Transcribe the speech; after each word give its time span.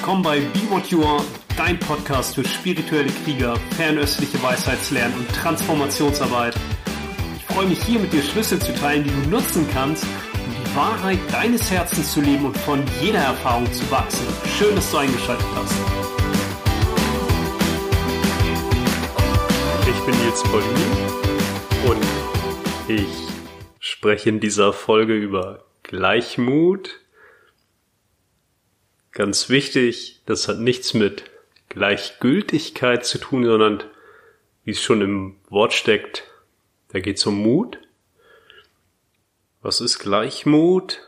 willkommen 0.00 0.22
bei 0.22 0.40
Be 0.40 0.60
What 0.70 0.86
You 0.86 1.04
Are, 1.04 1.22
dein 1.58 1.78
Podcast 1.78 2.34
für 2.34 2.42
spirituelle 2.42 3.10
Krieger, 3.22 3.54
fernöstliche 3.76 4.42
Weisheitslernen 4.42 5.14
und 5.14 5.28
Transformationsarbeit. 5.28 6.54
Ich 7.36 7.44
freue 7.44 7.66
mich 7.66 7.82
hier 7.82 8.00
mit 8.00 8.10
dir 8.10 8.22
Schlüssel 8.22 8.58
zu 8.58 8.74
teilen, 8.76 9.04
die 9.04 9.10
du 9.10 9.28
nutzen 9.28 9.68
kannst, 9.74 10.04
um 10.04 10.64
die 10.64 10.74
Wahrheit 10.74 11.18
deines 11.30 11.70
Herzens 11.70 12.14
zu 12.14 12.22
leben 12.22 12.46
und 12.46 12.56
von 12.56 12.82
jeder 13.02 13.18
Erfahrung 13.18 13.70
zu 13.74 13.90
wachsen. 13.90 14.26
Schön, 14.58 14.74
dass 14.74 14.90
du 14.90 14.96
eingeschaltet 14.96 15.46
hast. 15.54 15.74
Ich 19.86 20.00
bin 20.06 20.18
Nils 20.24 20.42
Paulini 20.44 21.90
und 21.90 22.06
ich 22.88 23.28
spreche 23.80 24.30
in 24.30 24.40
dieser 24.40 24.72
Folge 24.72 25.14
über 25.14 25.64
Gleichmut 25.82 26.99
Ganz 29.12 29.48
wichtig, 29.48 30.22
das 30.26 30.46
hat 30.46 30.58
nichts 30.58 30.94
mit 30.94 31.24
Gleichgültigkeit 31.68 33.04
zu 33.04 33.18
tun, 33.18 33.44
sondern 33.44 33.84
wie 34.64 34.72
es 34.72 34.80
schon 34.80 35.00
im 35.00 35.36
Wort 35.48 35.72
steckt, 35.72 36.24
da 36.88 37.00
geht 37.00 37.18
es 37.18 37.26
um 37.26 37.42
Mut. 37.42 37.78
Was 39.62 39.80
ist 39.80 39.98
Gleichmut? 39.98 41.00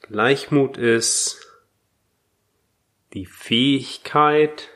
Gleichmut 0.00 0.76
ist 0.76 1.40
die 3.14 3.26
Fähigkeit 3.26 4.68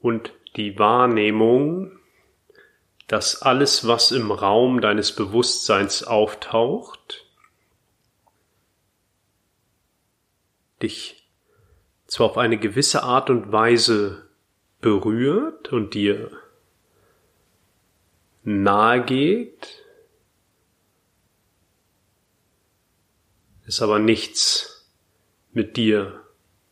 und 0.00 0.32
die 0.56 0.78
Wahrnehmung, 0.78 1.98
dass 3.08 3.42
alles, 3.42 3.86
was 3.86 4.10
im 4.10 4.30
Raum 4.30 4.80
deines 4.80 5.14
Bewusstseins 5.14 6.02
auftaucht, 6.02 7.26
dich 10.82 11.28
zwar 12.06 12.26
auf 12.30 12.38
eine 12.38 12.58
gewisse 12.58 13.02
Art 13.02 13.30
und 13.30 13.52
Weise 13.52 14.28
berührt 14.80 15.72
und 15.72 15.94
dir 15.94 16.30
nahe 18.44 19.04
geht, 19.04 19.82
es 23.66 23.80
aber 23.80 23.98
nichts 23.98 24.90
mit 25.52 25.76
dir 25.76 26.26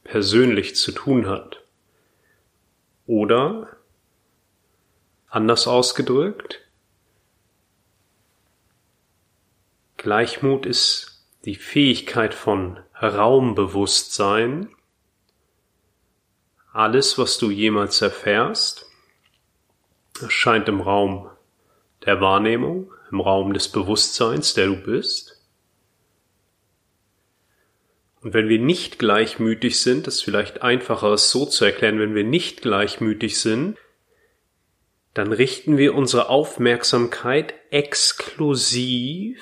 persönlich 0.05 0.77
zu 0.77 0.93
tun 0.93 1.29
hat. 1.29 1.63
Oder, 3.07 3.77
anders 5.29 5.67
ausgedrückt, 5.67 6.61
Gleichmut 9.97 10.67
ist 10.67 11.27
die 11.45 11.57
Fähigkeit 11.57 12.35
von 12.35 12.81
Raumbewusstsein. 13.09 14.69
Alles, 16.73 17.19
was 17.19 17.39
du 17.39 17.51
jemals 17.51 18.01
erfährst, 18.03 18.87
erscheint 20.21 20.69
im 20.69 20.81
Raum 20.81 21.29
der 22.05 22.21
Wahrnehmung, 22.21 22.93
im 23.11 23.21
Raum 23.21 23.53
des 23.53 23.69
Bewusstseins, 23.69 24.55
der 24.55 24.67
du 24.67 24.77
bist. 24.77 25.37
Und 28.21 28.35
wenn 28.35 28.49
wir 28.49 28.59
nicht 28.59 28.99
gleichmütig 28.99 29.81
sind, 29.81 30.07
ist 30.07 30.23
vielleicht 30.23 30.63
einfacher, 30.63 31.13
es 31.13 31.31
so 31.31 31.47
zu 31.47 31.65
erklären, 31.65 31.99
wenn 31.99 32.15
wir 32.15 32.25
nicht 32.25 32.61
gleichmütig 32.61 33.41
sind, 33.41 33.79
dann 35.15 35.33
richten 35.33 35.79
wir 35.79 35.95
unsere 35.95 36.29
Aufmerksamkeit 36.29 37.55
exklusiv 37.71 39.41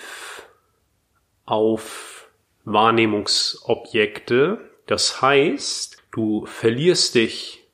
auf 1.45 2.18
Wahrnehmungsobjekte. 2.73 4.71
Das 4.87 5.23
heißt, 5.23 6.03
du 6.11 6.47
verlierst 6.47 7.15
dich 7.15 7.67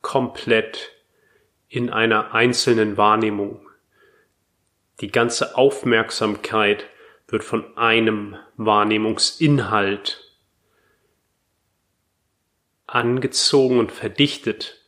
komplett 0.00 0.92
in 1.68 1.90
einer 1.90 2.34
einzelnen 2.34 2.96
Wahrnehmung. 2.96 3.68
Die 5.00 5.10
ganze 5.10 5.56
Aufmerksamkeit 5.56 6.86
wird 7.28 7.44
von 7.44 7.76
einem 7.76 8.36
Wahrnehmungsinhalt 8.56 10.24
angezogen 12.86 13.78
und 13.78 13.92
verdichtet. 13.92 14.82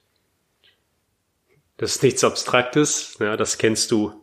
Das 1.76 1.96
ist 1.96 2.02
nichts 2.02 2.24
Abstraktes, 2.24 3.18
ja, 3.20 3.36
das 3.36 3.58
kennst 3.58 3.90
du 3.90 4.20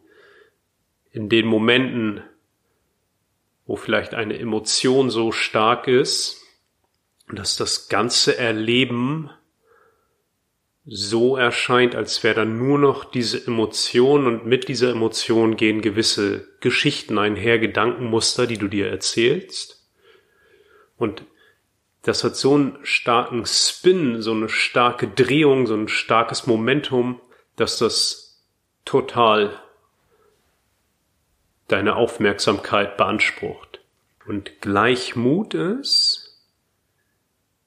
in 1.11 1.29
den 1.29 1.45
Momenten, 1.45 2.23
wo 3.67 3.75
vielleicht 3.75 4.15
eine 4.15 4.39
Emotion 4.39 5.09
so 5.09 5.31
stark 5.31 5.87
ist, 5.87 6.41
dass 7.29 7.57
das 7.57 7.89
ganze 7.89 8.37
Erleben 8.37 9.29
so 10.85 11.35
erscheint, 11.35 11.95
als 11.95 12.23
wäre 12.23 12.35
dann 12.35 12.57
nur 12.57 12.79
noch 12.79 13.03
diese 13.03 13.45
Emotion 13.45 14.25
und 14.25 14.45
mit 14.45 14.69
dieser 14.69 14.91
Emotion 14.91 15.57
gehen 15.57 15.81
gewisse 15.81 16.47
Geschichten 16.61 17.17
einher, 17.17 17.59
Gedankenmuster, 17.59 18.47
die 18.47 18.57
du 18.57 18.69
dir 18.69 18.87
erzählst. 18.87 19.85
Und 20.95 21.23
das 22.03 22.23
hat 22.23 22.37
so 22.37 22.55
einen 22.55 22.79
starken 22.83 23.45
Spin, 23.45 24.21
so 24.21 24.31
eine 24.31 24.47
starke 24.47 25.09
Drehung, 25.09 25.67
so 25.67 25.75
ein 25.75 25.89
starkes 25.89 26.47
Momentum, 26.47 27.19
dass 27.57 27.77
das 27.77 28.45
total 28.85 29.61
deine 31.67 31.95
Aufmerksamkeit 31.95 32.97
beansprucht. 32.97 33.81
Und 34.25 34.61
Gleichmut 34.61 35.53
ist, 35.53 36.27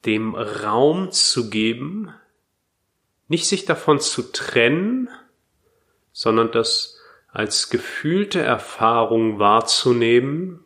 dem 0.05 0.35
Raum 0.35 1.11
zu 1.13 1.51
geben, 1.51 2.15
nicht 3.29 3.47
sich 3.47 3.65
davon 3.65 4.01
zu 4.01 4.33
trennen, 4.33 5.09
sondern 6.13 6.51
das 6.51 6.99
als 7.29 7.71
gefühlte 7.71 8.41
Erfahrung 8.41 9.39
wahrzunehmen, 9.39 10.65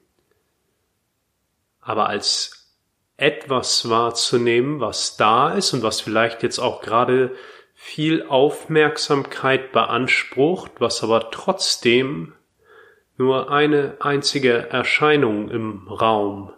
aber 1.81 2.09
als 2.09 2.73
etwas 3.17 3.91
wahrzunehmen, 3.91 4.81
was 4.81 5.17
da 5.17 5.53
ist 5.53 5.73
und 5.75 5.83
was 5.83 6.01
vielleicht 6.01 6.43
jetzt 6.43 6.59
auch 6.59 6.81
gerade 6.81 7.37
viel 7.75 8.23
Aufmerksamkeit 8.27 9.73
beansprucht, 9.73 10.73
was 10.79 11.03
aber 11.03 11.31
trotzdem 11.31 12.33
nur 13.17 13.51
eine 13.51 13.97
einzige 14.01 14.71
Erscheinung 14.71 15.51
im 15.51 15.89
Raum 15.89 16.53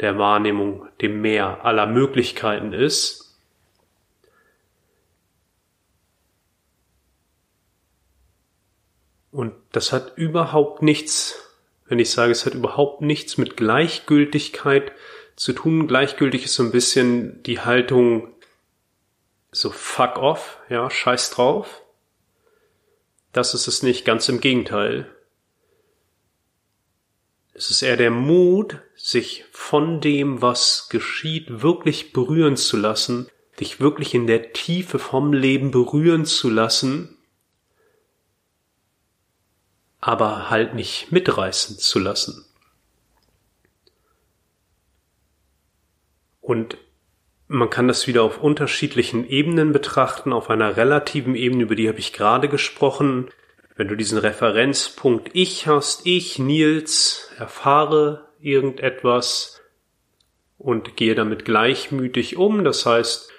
der 0.00 0.18
Wahrnehmung, 0.18 0.88
dem 1.00 1.20
Meer 1.20 1.64
aller 1.64 1.86
Möglichkeiten 1.86 2.72
ist, 2.72 3.26
Und 9.36 9.52
das 9.72 9.92
hat 9.92 10.16
überhaupt 10.16 10.80
nichts, 10.80 11.34
wenn 11.84 11.98
ich 11.98 12.10
sage, 12.10 12.32
es 12.32 12.46
hat 12.46 12.54
überhaupt 12.54 13.02
nichts 13.02 13.36
mit 13.36 13.54
Gleichgültigkeit 13.54 14.92
zu 15.36 15.52
tun. 15.52 15.86
Gleichgültig 15.86 16.46
ist 16.46 16.54
so 16.54 16.62
ein 16.62 16.72
bisschen 16.72 17.42
die 17.42 17.60
Haltung 17.60 18.32
so 19.52 19.68
fuck 19.68 20.16
off, 20.16 20.58
ja, 20.70 20.88
scheiß 20.88 21.32
drauf. 21.32 21.82
Das 23.36 23.52
ist 23.52 23.68
es 23.68 23.82
nicht, 23.82 24.06
ganz 24.06 24.30
im 24.30 24.40
Gegenteil. 24.40 25.14
Es 27.52 27.70
ist 27.70 27.82
eher 27.82 27.98
der 27.98 28.10
Mut, 28.10 28.78
sich 28.96 29.44
von 29.52 30.00
dem, 30.00 30.40
was 30.40 30.88
geschieht, 30.88 31.60
wirklich 31.60 32.14
berühren 32.14 32.56
zu 32.56 32.78
lassen, 32.78 33.28
dich 33.60 33.78
wirklich 33.78 34.14
in 34.14 34.26
der 34.26 34.54
Tiefe 34.54 34.98
vom 34.98 35.34
Leben 35.34 35.70
berühren 35.70 36.24
zu 36.24 36.48
lassen, 36.48 37.18
aber 40.00 40.48
halt 40.48 40.74
nicht 40.74 41.12
mitreißen 41.12 41.76
zu 41.76 41.98
lassen. 41.98 42.46
Und 46.40 46.78
man 47.48 47.70
kann 47.70 47.88
das 47.88 48.06
wieder 48.06 48.22
auf 48.22 48.42
unterschiedlichen 48.42 49.26
Ebenen 49.28 49.72
betrachten, 49.72 50.32
auf 50.32 50.50
einer 50.50 50.76
relativen 50.76 51.34
Ebene, 51.34 51.62
über 51.62 51.76
die 51.76 51.88
habe 51.88 51.98
ich 51.98 52.12
gerade 52.12 52.48
gesprochen. 52.48 53.30
Wenn 53.76 53.88
du 53.88 53.94
diesen 53.94 54.18
Referenzpunkt 54.18 55.30
Ich 55.34 55.66
hast, 55.66 56.06
ich, 56.06 56.38
Nils, 56.38 57.30
erfahre 57.38 58.28
irgendetwas 58.40 59.60
und 60.58 60.96
gehe 60.96 61.14
damit 61.14 61.44
gleichmütig 61.44 62.36
um, 62.36 62.64
das 62.64 62.86
heißt, 62.86 63.30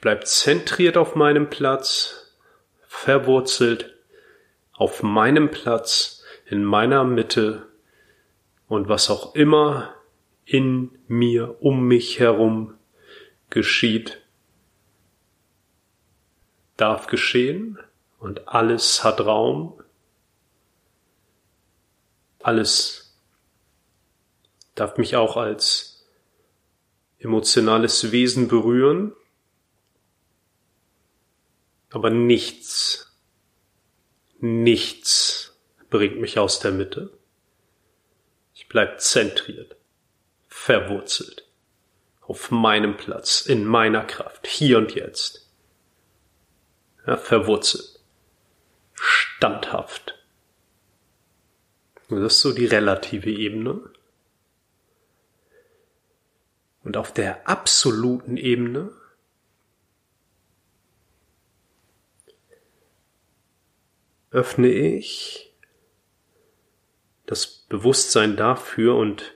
bleib 0.00 0.26
zentriert 0.26 0.96
auf 0.96 1.16
meinem 1.16 1.50
Platz, 1.50 2.34
verwurzelt 2.86 3.94
auf 4.72 5.02
meinem 5.02 5.50
Platz, 5.50 6.22
in 6.46 6.62
meiner 6.62 7.04
Mitte 7.04 7.66
und 8.68 8.88
was 8.88 9.10
auch 9.10 9.34
immer 9.34 9.93
in 10.44 10.98
mir, 11.08 11.62
um 11.62 11.86
mich 11.86 12.18
herum 12.18 12.74
geschieht, 13.50 14.20
darf 16.76 17.06
geschehen 17.06 17.78
und 18.18 18.48
alles 18.48 19.04
hat 19.04 19.20
Raum, 19.20 19.80
alles 22.40 23.16
darf 24.74 24.98
mich 24.98 25.16
auch 25.16 25.36
als 25.36 26.06
emotionales 27.18 28.12
Wesen 28.12 28.48
berühren, 28.48 29.12
aber 31.90 32.10
nichts, 32.10 33.16
nichts 34.40 35.56
bringt 35.90 36.20
mich 36.20 36.38
aus 36.38 36.58
der 36.58 36.72
Mitte. 36.72 37.16
Ich 38.52 38.68
bleib 38.68 39.00
zentriert, 39.00 39.76
verwurzelt, 40.64 41.46
auf 42.22 42.50
meinem 42.50 42.96
Platz, 42.96 43.42
in 43.42 43.66
meiner 43.66 44.02
Kraft, 44.02 44.46
hier 44.46 44.78
und 44.78 44.94
jetzt. 44.94 45.46
Ja, 47.06 47.18
verwurzelt, 47.18 48.00
standhaft. 48.94 50.18
Das 52.08 52.18
ist 52.18 52.40
so 52.40 52.54
die 52.54 52.64
relative 52.64 53.30
Ebene. 53.30 53.90
Und 56.82 56.96
auf 56.96 57.12
der 57.12 57.46
absoluten 57.46 58.38
Ebene 58.38 58.90
öffne 64.30 64.68
ich 64.68 65.52
das 67.26 67.46
Bewusstsein 67.68 68.38
dafür 68.38 68.96
und 68.96 69.34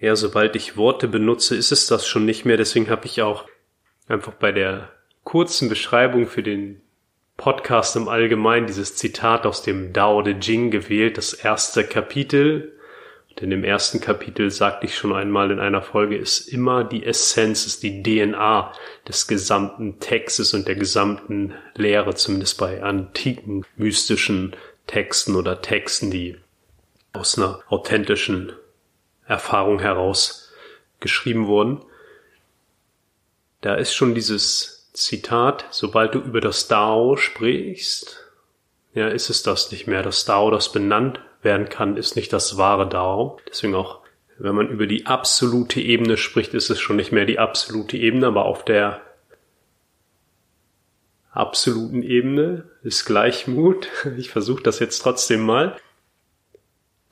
ja, 0.00 0.14
sobald 0.14 0.54
ich 0.54 0.76
Worte 0.76 1.08
benutze, 1.08 1.56
ist 1.56 1.72
es 1.72 1.86
das 1.86 2.06
schon 2.06 2.24
nicht 2.24 2.44
mehr. 2.44 2.56
Deswegen 2.56 2.88
habe 2.88 3.06
ich 3.06 3.20
auch 3.22 3.44
einfach 4.06 4.32
bei 4.32 4.52
der 4.52 4.90
kurzen 5.24 5.68
Beschreibung 5.68 6.26
für 6.26 6.42
den 6.42 6.80
Podcast 7.36 7.96
im 7.96 8.08
Allgemeinen 8.08 8.66
dieses 8.66 8.96
Zitat 8.96 9.44
aus 9.46 9.62
dem 9.62 9.92
Dao 9.92 10.22
De 10.22 10.36
Jing 10.40 10.70
gewählt, 10.70 11.18
das 11.18 11.32
erste 11.32 11.84
Kapitel. 11.84 12.72
Und 13.30 13.42
in 13.42 13.50
dem 13.50 13.64
ersten 13.64 14.00
Kapitel 14.00 14.50
sagte 14.50 14.86
ich 14.86 14.96
schon 14.96 15.12
einmal 15.12 15.50
in 15.50 15.60
einer 15.60 15.82
Folge, 15.82 16.16
ist 16.16 16.48
immer 16.48 16.84
die 16.84 17.04
Essenz, 17.04 17.66
ist 17.66 17.82
die 17.82 18.02
DNA 18.02 18.72
des 19.06 19.26
gesamten 19.26 19.98
Textes 19.98 20.54
und 20.54 20.66
der 20.68 20.76
gesamten 20.76 21.54
Lehre, 21.74 22.14
zumindest 22.14 22.58
bei 22.58 22.82
antiken 22.82 23.64
mystischen 23.76 24.54
Texten 24.86 25.34
oder 25.36 25.60
Texten, 25.60 26.10
die 26.10 26.36
aus 27.12 27.36
einer 27.36 27.60
authentischen 27.68 28.52
Erfahrung 29.28 29.78
heraus 29.78 30.52
geschrieben 31.00 31.46
wurden. 31.46 31.84
Da 33.60 33.74
ist 33.74 33.94
schon 33.94 34.14
dieses 34.14 34.90
Zitat, 34.92 35.66
sobald 35.70 36.14
du 36.14 36.18
über 36.18 36.40
das 36.40 36.66
Dao 36.66 37.16
sprichst, 37.16 38.24
ja, 38.94 39.08
ist 39.08 39.30
es 39.30 39.42
das 39.42 39.70
nicht 39.70 39.86
mehr. 39.86 40.02
Das 40.02 40.24
Dao, 40.24 40.50
das 40.50 40.72
benannt 40.72 41.20
werden 41.42 41.68
kann, 41.68 41.96
ist 41.96 42.16
nicht 42.16 42.32
das 42.32 42.56
wahre 42.56 42.88
Dao. 42.88 43.38
Deswegen 43.48 43.74
auch, 43.74 44.00
wenn 44.38 44.54
man 44.54 44.68
über 44.68 44.86
die 44.86 45.06
absolute 45.06 45.80
Ebene 45.80 46.16
spricht, 46.16 46.54
ist 46.54 46.70
es 46.70 46.80
schon 46.80 46.96
nicht 46.96 47.12
mehr 47.12 47.26
die 47.26 47.38
absolute 47.38 47.96
Ebene, 47.96 48.28
aber 48.28 48.46
auf 48.46 48.64
der 48.64 49.00
absoluten 51.30 52.02
Ebene 52.02 52.64
ist 52.82 53.04
Gleichmut. 53.04 53.88
Ich 54.16 54.30
versuche 54.30 54.62
das 54.62 54.78
jetzt 54.78 55.00
trotzdem 55.00 55.42
mal. 55.42 55.76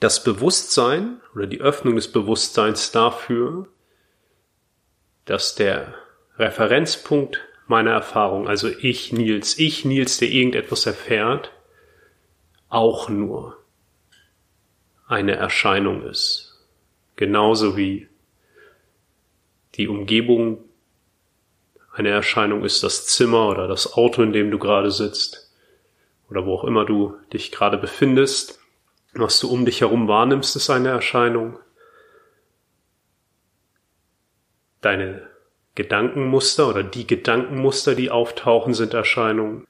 Das 0.01 0.23
Bewusstsein 0.23 1.21
oder 1.35 1.47
die 1.47 1.61
Öffnung 1.61 1.97
des 1.97 2.13
Bewusstseins 2.13 2.93
dafür, 2.93 3.69
dass 5.25 5.55
der 5.55 5.95
Referenzpunkt 6.39 7.41
meiner 7.67 7.93
Erfahrung, 7.93 8.47
also 8.47 8.69
ich 8.69 9.13
Nils, 9.13 9.59
ich 9.59 9.85
Nils, 9.85 10.19
der 10.19 10.29
irgendetwas 10.29 10.87
erfährt, 10.87 11.51
auch 12.69 13.09
nur 13.09 13.57
eine 15.09 15.37
Erscheinung 15.37 16.03
ist. 16.05 16.65
Genauso 17.17 17.77
wie 17.77 18.09
die 19.77 19.89
Umgebung 19.89 20.65
eine 21.93 22.11
Erscheinung 22.11 22.65
ist, 22.65 22.83
das 22.83 23.07
Zimmer 23.07 23.49
oder 23.49 23.69
das 23.69 23.95
Auto, 23.95 24.23
in 24.23 24.33
dem 24.33 24.51
du 24.51 24.59
gerade 24.59 24.91
sitzt 24.91 25.51
oder 26.29 26.45
wo 26.45 26.55
auch 26.55 26.65
immer 26.65 26.85
du 26.85 27.17
dich 27.33 27.53
gerade 27.53 27.79
befindest. 27.79 28.61
Was 29.19 29.41
du 29.41 29.51
um 29.51 29.65
dich 29.65 29.81
herum 29.81 30.09
wahrnimmst, 30.09 30.57
ist 30.57 30.69
eine 30.69 30.91
Erscheinung. 30.91 31.59
Deine 34.83 35.27
Gedankenmuster 35.75 36.69
oder 36.69 36.83
die 36.83 37.07
Gedankenmuster, 37.07 37.95
die 37.95 38.11
auftauchen, 38.11 38.75
sind 38.75 38.93
Erscheinungen. 38.93 39.67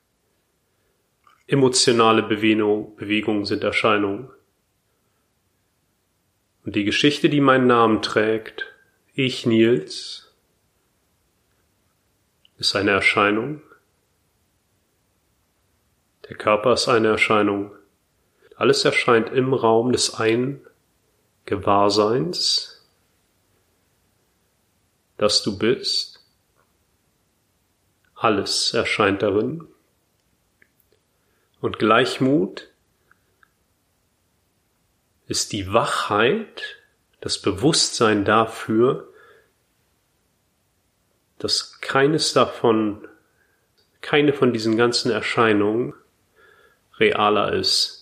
Emotionale 1.46 2.24
Bewegung, 2.24 2.96
Bewegungen 2.96 3.44
sind 3.44 3.62
Erscheinungen. 3.62 4.30
Und 6.64 6.74
die 6.74 6.84
Geschichte, 6.84 7.28
die 7.28 7.40
meinen 7.40 7.68
Namen 7.68 8.02
trägt, 8.02 8.74
ich 9.14 9.46
Nils, 9.46 10.34
ist 12.58 12.74
eine 12.74 12.90
Erscheinung. 12.90 13.62
Der 16.28 16.36
Körper 16.36 16.72
ist 16.72 16.88
eine 16.88 17.08
Erscheinung. 17.08 17.75
Alles 18.56 18.84
erscheint 18.86 19.28
im 19.30 19.52
Raum 19.52 19.92
des 19.92 20.14
einen 20.14 20.66
Gewahrseins, 21.44 22.82
dass 25.18 25.42
du 25.42 25.58
bist. 25.58 26.20
Alles 28.14 28.72
erscheint 28.72 29.22
darin. 29.22 29.68
Und 31.60 31.78
Gleichmut 31.78 32.68
ist 35.26 35.52
die 35.52 35.72
Wachheit, 35.72 36.62
das 37.20 37.40
Bewusstsein 37.40 38.24
dafür, 38.24 39.12
dass 41.38 41.80
keines 41.80 42.32
davon, 42.32 43.06
keine 44.00 44.32
von 44.32 44.52
diesen 44.52 44.76
ganzen 44.76 45.10
Erscheinungen 45.10 45.94
realer 46.98 47.52
ist, 47.52 47.95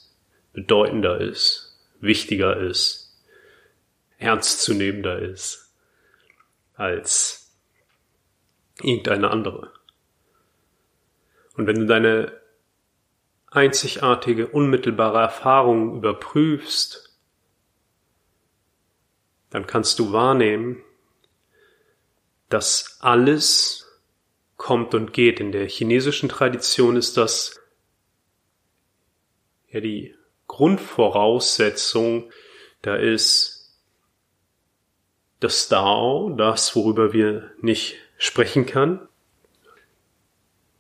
bedeutender 0.55 1.21
ist, 1.21 1.79
wichtiger 2.01 2.56
ist, 2.56 3.15
ernstzunehmender 4.17 5.19
ist 5.19 5.75
als 6.75 7.55
irgendeine 8.81 9.31
andere. 9.31 9.73
Und 11.56 11.67
wenn 11.67 11.81
du 11.81 11.87
deine 11.87 12.41
einzigartige, 13.51 14.49
unmittelbare 14.49 15.20
Erfahrung 15.20 15.96
überprüfst, 15.96 17.17
dann 19.51 19.67
kannst 19.67 19.99
du 20.01 20.13
wahrnehmen, 20.13 20.82
dass 22.49 22.99
alles 23.01 24.01
kommt 24.56 24.94
und 24.94 25.13
geht. 25.13 25.39
In 25.39 25.53
der 25.53 25.69
chinesischen 25.69 26.29
Tradition 26.29 26.96
ist 26.96 27.17
das 27.17 27.61
ja 29.69 29.81
die 29.81 30.15
Grundvoraussetzung. 30.55 32.31
Da 32.82 32.94
ist 32.94 33.77
das 35.41 35.69
Dao, 35.69 36.31
das, 36.31 36.77
worüber 36.77 37.13
wir 37.13 37.51
nicht 37.61 37.96
sprechen 38.19 38.65
kann. 38.65 39.08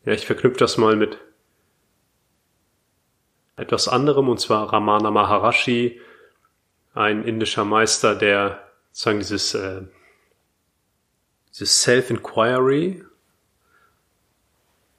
Ja, 0.04 0.12
ich 0.12 0.26
verknüpfe 0.26 0.58
das 0.58 0.76
mal 0.76 0.94
mit 0.94 1.18
etwas 3.56 3.88
anderem, 3.88 4.28
und 4.28 4.38
zwar 4.38 4.72
Ramana 4.72 5.10
Maharashi, 5.10 6.00
ein 6.94 7.24
indischer 7.24 7.64
Meister, 7.64 8.14
der 8.14 8.70
sozusagen 8.92 9.18
dieses, 9.18 9.54
äh, 9.54 9.82
dieses 11.50 11.82
Self-Inquiry 11.82 13.04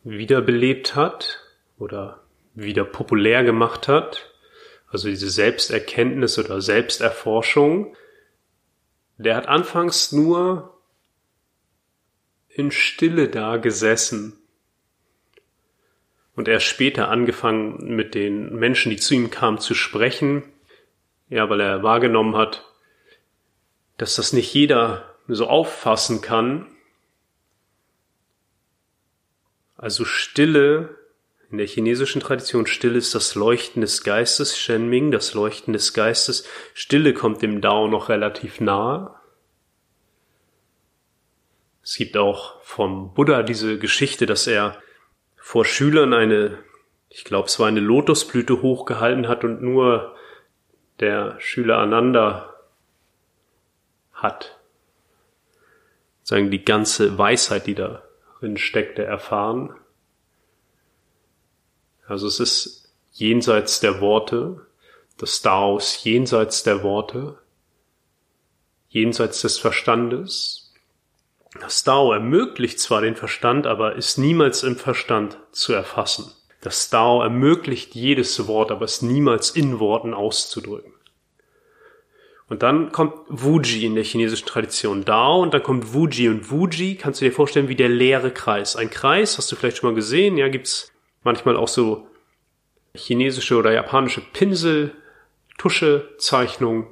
wiederbelebt 0.03 0.95
hat 0.95 1.39
oder 1.79 2.25
wieder 2.55 2.83
populär 2.83 3.45
gemacht 3.45 3.87
hat. 3.87 4.34
Also 4.87 5.09
diese 5.09 5.29
Selbsterkenntnis 5.29 6.37
oder 6.37 6.61
Selbsterforschung, 6.61 7.95
der 9.17 9.35
hat 9.35 9.47
anfangs 9.47 10.11
nur 10.11 10.77
in 12.49 12.71
Stille 12.71 13.27
da 13.27 13.57
gesessen 13.57 14.39
und 16.35 16.47
erst 16.47 16.65
später 16.65 17.09
angefangen 17.09 17.95
mit 17.95 18.13
den 18.13 18.55
Menschen, 18.55 18.89
die 18.89 18.97
zu 18.97 19.13
ihm 19.13 19.31
kamen, 19.31 19.59
zu 19.59 19.73
sprechen, 19.73 20.43
ja, 21.29 21.49
weil 21.49 21.61
er 21.61 21.83
wahrgenommen 21.83 22.35
hat, 22.35 22.65
dass 23.97 24.15
das 24.15 24.33
nicht 24.33 24.53
jeder 24.53 25.15
so 25.27 25.47
auffassen 25.47 26.21
kann. 26.21 26.67
Also 29.77 30.05
Stille 30.05 30.97
in 31.51 31.57
der 31.57 31.67
chinesischen 31.67 32.21
Tradition 32.21 32.65
Stille 32.65 32.97
ist 32.97 33.13
das 33.13 33.35
Leuchten 33.35 33.81
des 33.81 34.03
Geistes, 34.03 34.57
Shenming, 34.57 35.11
das 35.11 35.33
Leuchten 35.33 35.73
des 35.73 35.93
Geistes. 35.93 36.47
Stille 36.73 37.13
kommt 37.13 37.41
dem 37.41 37.61
Dao 37.61 37.87
noch 37.87 38.09
relativ 38.09 38.59
nahe. 38.59 39.13
Es 41.83 41.97
gibt 41.97 42.17
auch 42.17 42.61
vom 42.63 43.13
Buddha 43.13 43.43
diese 43.43 43.77
Geschichte, 43.77 44.25
dass 44.25 44.47
er 44.47 44.81
vor 45.35 45.65
Schülern 45.65 46.13
eine, 46.13 46.57
ich 47.09 47.23
glaube, 47.23 47.47
es 47.47 47.59
war 47.59 47.67
eine 47.67 47.79
Lotusblüte 47.79 48.63
hochgehalten 48.63 49.27
hat 49.27 49.43
und 49.43 49.61
nur 49.61 50.15
der 50.99 51.39
Schüler 51.39 51.77
Ananda 51.77 52.55
hat. 54.13 54.57
Sagen 56.23 56.49
die 56.49 56.65
ganze 56.65 57.19
Weisheit, 57.19 57.67
die 57.67 57.75
darin 57.75 58.57
steckte, 58.57 59.03
erfahren. 59.03 59.75
Also 62.07 62.27
es 62.27 62.39
ist 62.39 62.93
jenseits 63.11 63.79
der 63.79 64.01
Worte, 64.01 64.65
das 65.17 65.41
Dao 65.41 65.77
ist 65.77 66.03
jenseits 66.03 66.63
der 66.63 66.83
Worte, 66.83 67.37
jenseits 68.89 69.41
des 69.41 69.57
Verstandes. 69.57 70.73
Das 71.59 71.83
Dao 71.83 72.11
ermöglicht 72.11 72.79
zwar 72.79 73.01
den 73.01 73.15
Verstand, 73.15 73.65
aber 73.65 73.95
ist 73.95 74.17
niemals 74.17 74.63
im 74.63 74.75
Verstand 74.75 75.37
zu 75.51 75.73
erfassen. 75.73 76.31
Das 76.59 76.89
Dao 76.89 77.21
ermöglicht 77.21 77.95
jedes 77.95 78.47
Wort, 78.47 78.71
aber 78.71 78.85
ist 78.85 79.03
niemals 79.03 79.51
in 79.51 79.79
Worten 79.79 80.13
auszudrücken. 80.13 80.91
Und 82.47 82.61
dann 82.61 82.91
kommt 82.91 83.13
Wuji 83.27 83.85
in 83.85 83.95
der 83.95 84.03
chinesischen 84.03 84.45
Tradition 84.45 85.05
Dao 85.05 85.41
und 85.41 85.53
dann 85.53 85.63
kommt 85.63 85.93
Wuji 85.93 86.29
und 86.29 86.51
Wuji 86.51 86.95
kannst 86.95 87.21
du 87.21 87.25
dir 87.25 87.31
vorstellen 87.31 87.69
wie 87.69 87.75
der 87.75 87.89
leere 87.89 88.31
Kreis. 88.31 88.75
Ein 88.75 88.89
Kreis, 88.89 89.37
hast 89.37 89.51
du 89.51 89.55
vielleicht 89.55 89.77
schon 89.77 89.89
mal 89.89 89.95
gesehen, 89.95 90.37
ja, 90.37 90.47
gibt's 90.49 90.91
manchmal 91.25 91.57
auch 91.57 91.67
so 91.67 92.07
chinesische 92.93 93.57
oder 93.57 93.73
japanische 93.73 94.21
Pinsel, 94.21 94.95
Tusche, 95.57 96.09
Zeichnungen. 96.17 96.87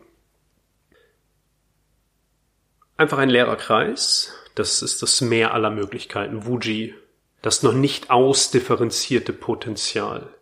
Einfach 2.98 3.18
ein 3.18 3.30
leerer 3.30 3.56
Kreis. 3.56 4.34
Das 4.56 4.82
ist 4.82 5.02
das 5.02 5.22
Meer 5.22 5.54
aller 5.54 5.70
Möglichkeiten. 5.70 6.46
Wuji. 6.46 6.94
Das 7.42 7.64
noch 7.64 7.74
nicht 7.74 8.10
ausdifferenzierte 8.10 9.34
Potenzial. 9.34 10.34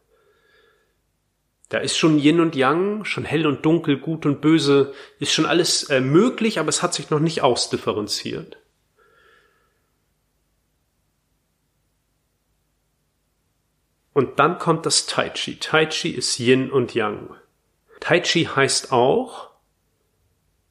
Da 1.69 1.79
ist 1.79 1.98
schon 1.98 2.19
Yin 2.19 2.41
und 2.41 2.55
Yang, 2.55 3.05
schon 3.05 3.24
hell 3.24 3.48
und 3.48 3.65
dunkel, 3.65 3.98
gut 3.98 4.25
und 4.25 4.41
böse, 4.41 4.93
ist 5.19 5.31
schon 5.31 5.45
alles 5.45 5.89
äh, 5.89 6.01
möglich, 6.01 6.60
aber 6.60 6.69
es 6.69 6.83
hat 6.83 6.93
sich 6.93 7.10
noch 7.10 7.21
nicht 7.21 7.41
ausdifferenziert. 7.41 8.60
Und 14.21 14.37
dann 14.37 14.59
kommt 14.59 14.85
das 14.85 15.07
Tai 15.07 15.29
Chi. 15.29 15.57
Tai 15.57 15.87
Chi 15.87 16.11
ist 16.11 16.39
Yin 16.39 16.69
und 16.69 16.93
Yang. 16.93 17.33
Tai 18.01 18.19
Chi 18.19 18.45
heißt 18.45 18.91
auch 18.91 19.49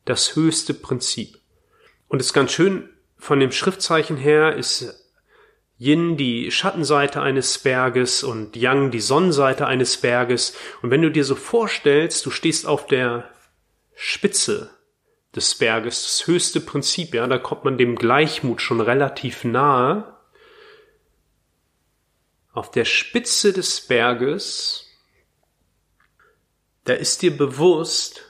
das 0.04 0.36
höchste 0.36 0.72
Prinzip. 0.72 1.36
Und 2.06 2.20
es 2.20 2.26
ist 2.26 2.32
ganz 2.32 2.52
schön, 2.52 2.88
von 3.18 3.40
dem 3.40 3.50
Schriftzeichen 3.50 4.16
her 4.16 4.54
ist 4.54 5.04
Yin 5.80 6.16
die 6.16 6.52
Schattenseite 6.52 7.22
eines 7.22 7.58
Berges 7.58 8.22
und 8.22 8.54
Yang 8.54 8.92
die 8.92 9.00
Sonnenseite 9.00 9.66
eines 9.66 9.96
Berges. 9.96 10.56
Und 10.80 10.92
wenn 10.92 11.02
du 11.02 11.10
dir 11.10 11.24
so 11.24 11.34
vorstellst, 11.34 12.24
du 12.26 12.30
stehst 12.30 12.68
auf 12.68 12.86
der 12.86 13.30
Spitze 13.96 14.70
des 15.34 15.56
Berges, 15.56 16.04
das 16.04 16.26
höchste 16.28 16.60
Prinzip, 16.60 17.14
ja, 17.14 17.26
da 17.26 17.38
kommt 17.38 17.64
man 17.64 17.78
dem 17.78 17.96
Gleichmut 17.96 18.62
schon 18.62 18.80
relativ 18.80 19.42
nahe. 19.42 20.19
Auf 22.52 22.70
der 22.70 22.84
Spitze 22.84 23.52
des 23.52 23.80
Berges, 23.80 24.86
da 26.84 26.94
ist 26.94 27.22
dir 27.22 27.36
bewusst, 27.36 28.22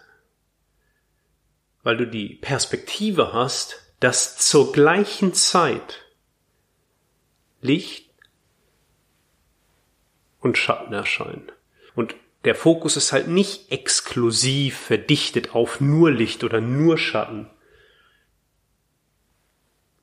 weil 1.82 1.96
du 1.96 2.06
die 2.06 2.34
Perspektive 2.34 3.32
hast, 3.32 3.80
dass 4.00 4.36
zur 4.36 4.72
gleichen 4.72 5.34
Zeit 5.34 6.00
Licht 7.60 8.10
und 10.40 10.56
Schatten 10.56 10.92
erscheinen. 10.92 11.50
Und 11.94 12.14
der 12.44 12.54
Fokus 12.54 12.96
ist 12.96 13.12
halt 13.12 13.28
nicht 13.28 13.70
exklusiv 13.70 14.78
verdichtet 14.78 15.54
auf 15.54 15.80
nur 15.80 16.10
Licht 16.10 16.44
oder 16.44 16.60
nur 16.60 16.96
Schatten, 16.96 17.50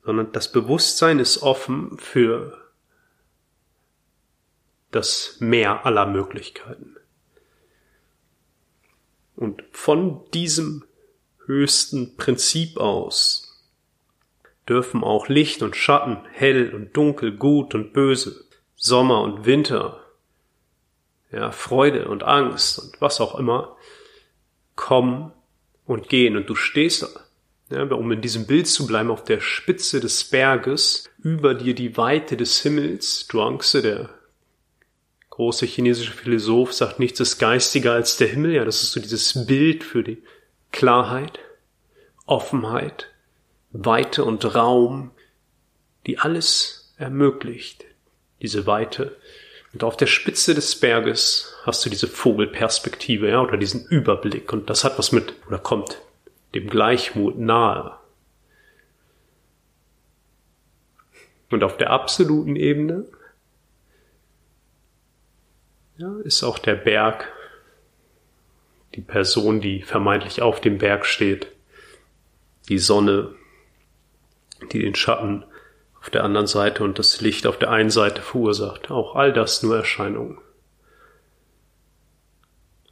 sondern 0.04 0.32
das 0.32 0.52
Bewusstsein 0.52 1.18
ist 1.18 1.42
offen 1.42 1.98
für 1.98 2.67
das 4.90 5.36
Meer 5.40 5.84
aller 5.84 6.06
Möglichkeiten. 6.06 6.96
Und 9.36 9.62
von 9.70 10.28
diesem 10.32 10.84
höchsten 11.46 12.16
Prinzip 12.16 12.76
aus 12.76 13.48
dürfen 14.68 15.02
auch 15.02 15.28
Licht 15.28 15.62
und 15.62 15.76
Schatten, 15.76 16.18
hell 16.32 16.74
und 16.74 16.96
dunkel, 16.96 17.36
gut 17.36 17.74
und 17.74 17.92
böse, 17.92 18.44
Sommer 18.76 19.22
und 19.22 19.46
Winter, 19.46 20.04
ja, 21.32 21.52
Freude 21.52 22.08
und 22.08 22.22
Angst 22.22 22.78
und 22.78 23.00
was 23.00 23.20
auch 23.20 23.38
immer, 23.38 23.76
kommen 24.76 25.32
und 25.86 26.08
gehen 26.08 26.36
und 26.36 26.48
du 26.48 26.54
stehst 26.54 27.02
da, 27.02 27.08
ja, 27.70 27.82
um 27.84 28.12
in 28.12 28.20
diesem 28.20 28.46
Bild 28.46 28.66
zu 28.66 28.86
bleiben, 28.86 29.10
auf 29.10 29.24
der 29.24 29.40
Spitze 29.40 30.00
des 30.00 30.24
Berges, 30.24 31.08
über 31.22 31.54
dir 31.54 31.74
die 31.74 31.96
Weite 31.96 32.36
des 32.36 32.60
Himmels, 32.60 33.26
Zhuangzi, 33.26 33.82
der 33.82 34.17
große 35.38 35.66
chinesische 35.66 36.10
Philosoph, 36.10 36.72
sagt, 36.72 36.98
nichts 36.98 37.20
ist 37.20 37.38
geistiger 37.38 37.92
als 37.92 38.16
der 38.16 38.26
Himmel, 38.26 38.54
ja, 38.54 38.64
das 38.64 38.82
ist 38.82 38.90
so 38.90 38.98
dieses 38.98 39.46
Bild 39.46 39.84
für 39.84 40.02
die 40.02 40.20
Klarheit, 40.72 41.38
Offenheit, 42.26 43.06
Weite 43.70 44.24
und 44.24 44.56
Raum, 44.56 45.12
die 46.08 46.18
alles 46.18 46.92
ermöglicht, 46.96 47.84
diese 48.42 48.66
Weite. 48.66 49.16
Und 49.72 49.84
auf 49.84 49.96
der 49.96 50.08
Spitze 50.08 50.56
des 50.56 50.74
Berges 50.74 51.54
hast 51.62 51.86
du 51.86 51.90
diese 51.90 52.08
Vogelperspektive, 52.08 53.28
ja, 53.28 53.40
oder 53.40 53.56
diesen 53.56 53.86
Überblick. 53.86 54.52
Und 54.52 54.68
das 54.68 54.82
hat 54.82 54.98
was 54.98 55.12
mit, 55.12 55.34
oder 55.46 55.58
kommt 55.58 56.02
dem 56.56 56.68
Gleichmut 56.68 57.38
nahe. 57.38 57.96
Und 61.48 61.62
auf 61.62 61.76
der 61.76 61.90
absoluten 61.90 62.56
Ebene 62.56 63.04
ja, 65.98 66.16
ist 66.20 66.44
auch 66.44 66.58
der 66.58 66.76
Berg, 66.76 67.28
die 68.94 69.00
Person, 69.00 69.60
die 69.60 69.82
vermeintlich 69.82 70.40
auf 70.40 70.60
dem 70.60 70.78
Berg 70.78 71.04
steht, 71.04 71.48
die 72.68 72.78
Sonne, 72.78 73.34
die 74.72 74.80
den 74.80 74.94
Schatten 74.94 75.44
auf 76.00 76.08
der 76.10 76.24
anderen 76.24 76.46
Seite 76.46 76.84
und 76.84 76.98
das 76.98 77.20
Licht 77.20 77.46
auf 77.46 77.58
der 77.58 77.70
einen 77.70 77.90
Seite 77.90 78.22
verursacht. 78.22 78.90
Auch 78.90 79.16
all 79.16 79.32
das 79.32 79.62
nur 79.62 79.76
Erscheinungen. 79.76 80.38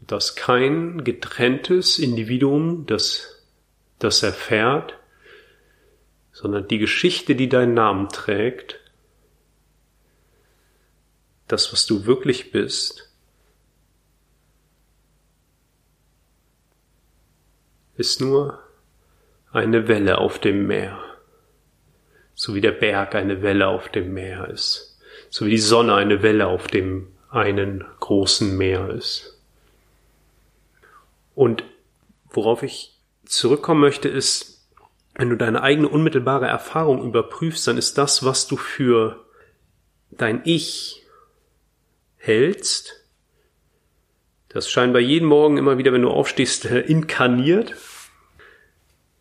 Dass 0.01 0.35
kein 0.35 1.05
getrenntes 1.05 1.99
Individuum 1.99 2.87
das, 2.87 3.45
das 4.01 4.23
erfährt, 4.23 4.99
sondern 6.33 6.67
die 6.69 6.79
Geschichte, 6.79 7.37
die 7.37 7.49
deinen 7.49 7.75
Namen 7.75 8.09
trägt, 8.09 8.81
das, 11.49 11.73
was 11.73 11.87
du 11.87 12.07
wirklich 12.07 12.53
bist, 12.53 13.11
ist 17.97 18.21
nur 18.21 18.63
eine 19.53 19.89
Welle 19.89 20.19
auf 20.19 20.39
dem 20.39 20.67
Meer 20.67 21.07
so 22.37 22.55
wie 22.55 22.61
der 22.61 22.71
Berg 22.71 23.17
eine 23.17 23.43
Welle 23.43 23.67
auf 23.67 23.89
dem 23.89 24.13
Meer 24.15 24.49
ist, 24.51 25.01
so 25.31 25.47
wie 25.47 25.51
die 25.51 25.59
Sonne 25.59 25.95
eine 25.95 26.23
Welle 26.23 26.47
auf 26.47 26.69
dem 26.69 27.09
einen 27.31 27.85
großen 27.99 28.57
Meer 28.57 28.91
ist. 28.91 29.41
Und 31.35 31.65
worauf 32.31 32.63
ich 32.63 32.95
zurückkommen 33.25 33.81
möchte, 33.81 34.09
ist, 34.09 34.69
wenn 35.15 35.31
du 35.31 35.37
deine 35.37 35.63
eigene 35.63 35.89
unmittelbare 35.89 36.47
Erfahrung 36.47 37.03
überprüfst, 37.03 37.67
dann 37.67 37.79
ist 37.79 37.97
das, 37.97 38.23
was 38.23 38.47
du 38.47 38.59
für 38.59 39.25
dein 40.11 40.43
Ich 40.45 41.06
hältst, 42.27 43.05
das 44.49 44.71
scheinbar 44.71 45.01
jeden 45.01 45.27
Morgen 45.27 45.59
immer 45.59 45.79
wieder, 45.79 45.93
wenn 45.93 46.03
du 46.03 46.11
aufstehst, 46.11 46.65
inkarniert, 46.65 47.75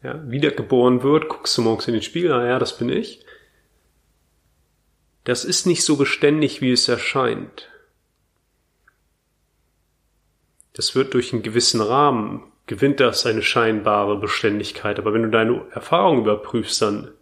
ja, 0.03 0.21
wiedergeboren 0.29 1.03
wird, 1.03 1.29
guckst 1.29 1.57
du 1.57 1.62
morgens 1.62 1.88
in 1.88 1.93
den 1.93 2.03
Spiegel, 2.03 2.31
ah 2.31 2.45
ja, 2.45 2.59
das 2.59 2.77
bin 2.77 2.89
ich. 2.89 3.25
Das 5.24 5.43
ist 5.43 5.65
nicht 5.65 5.83
so 5.83 5.97
beständig, 5.97 6.62
wie 6.62 6.71
es 6.71 6.88
erscheint. 6.88 7.69
Das 10.74 10.93
wird 10.93 11.15
durch 11.15 11.33
einen 11.33 11.41
gewissen 11.41 11.81
Rahmen, 11.81 12.43
gewinnt 12.67 13.00
das 13.00 13.25
eine 13.25 13.41
scheinbare 13.41 14.19
Beständigkeit. 14.19 15.00
Aber 15.00 15.13
wenn 15.13 15.24
du 15.24 15.29
deine 15.29 15.65
Erfahrung 15.71 16.19
überprüfst, 16.19 16.81
dann 16.81 17.14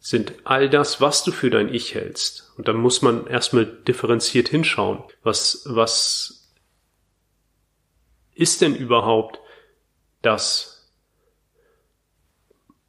sind 0.00 0.34
all 0.44 0.70
das, 0.70 1.00
was 1.00 1.24
du 1.24 1.32
für 1.32 1.50
dein 1.50 1.72
Ich 1.72 1.94
hältst. 1.94 2.52
Und 2.56 2.68
dann 2.68 2.76
muss 2.76 3.02
man 3.02 3.26
erstmal 3.26 3.66
differenziert 3.66 4.48
hinschauen. 4.48 5.02
Was, 5.22 5.62
was 5.66 6.52
ist 8.34 8.60
denn 8.60 8.74
überhaupt 8.74 9.40
das, 10.22 10.92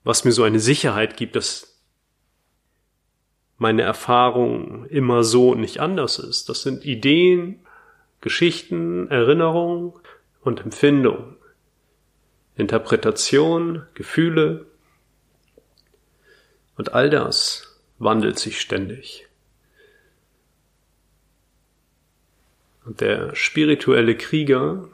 was 0.03 0.23
mir 0.23 0.31
so 0.31 0.43
eine 0.43 0.59
Sicherheit 0.59 1.17
gibt, 1.17 1.35
dass 1.35 1.69
meine 3.57 3.81
Erfahrung 3.81 4.85
immer 4.85 5.23
so 5.23 5.51
und 5.51 5.59
nicht 5.59 5.79
anders 5.79 6.17
ist. 6.17 6.49
Das 6.49 6.61
sind 6.63 6.85
Ideen, 6.85 7.59
Geschichten, 8.21 9.09
Erinnerungen 9.09 9.93
und 10.41 10.61
Empfindungen, 10.61 11.35
Interpretation, 12.55 13.83
Gefühle, 13.93 14.65
Und 16.79 16.93
all 16.93 17.09
das 17.09 17.77
wandelt 17.97 18.39
sich 18.39 18.61
ständig. 18.61 19.27
Und 22.85 23.01
der 23.01 23.35
spirituelle 23.35 24.15
Krieger, 24.15 24.87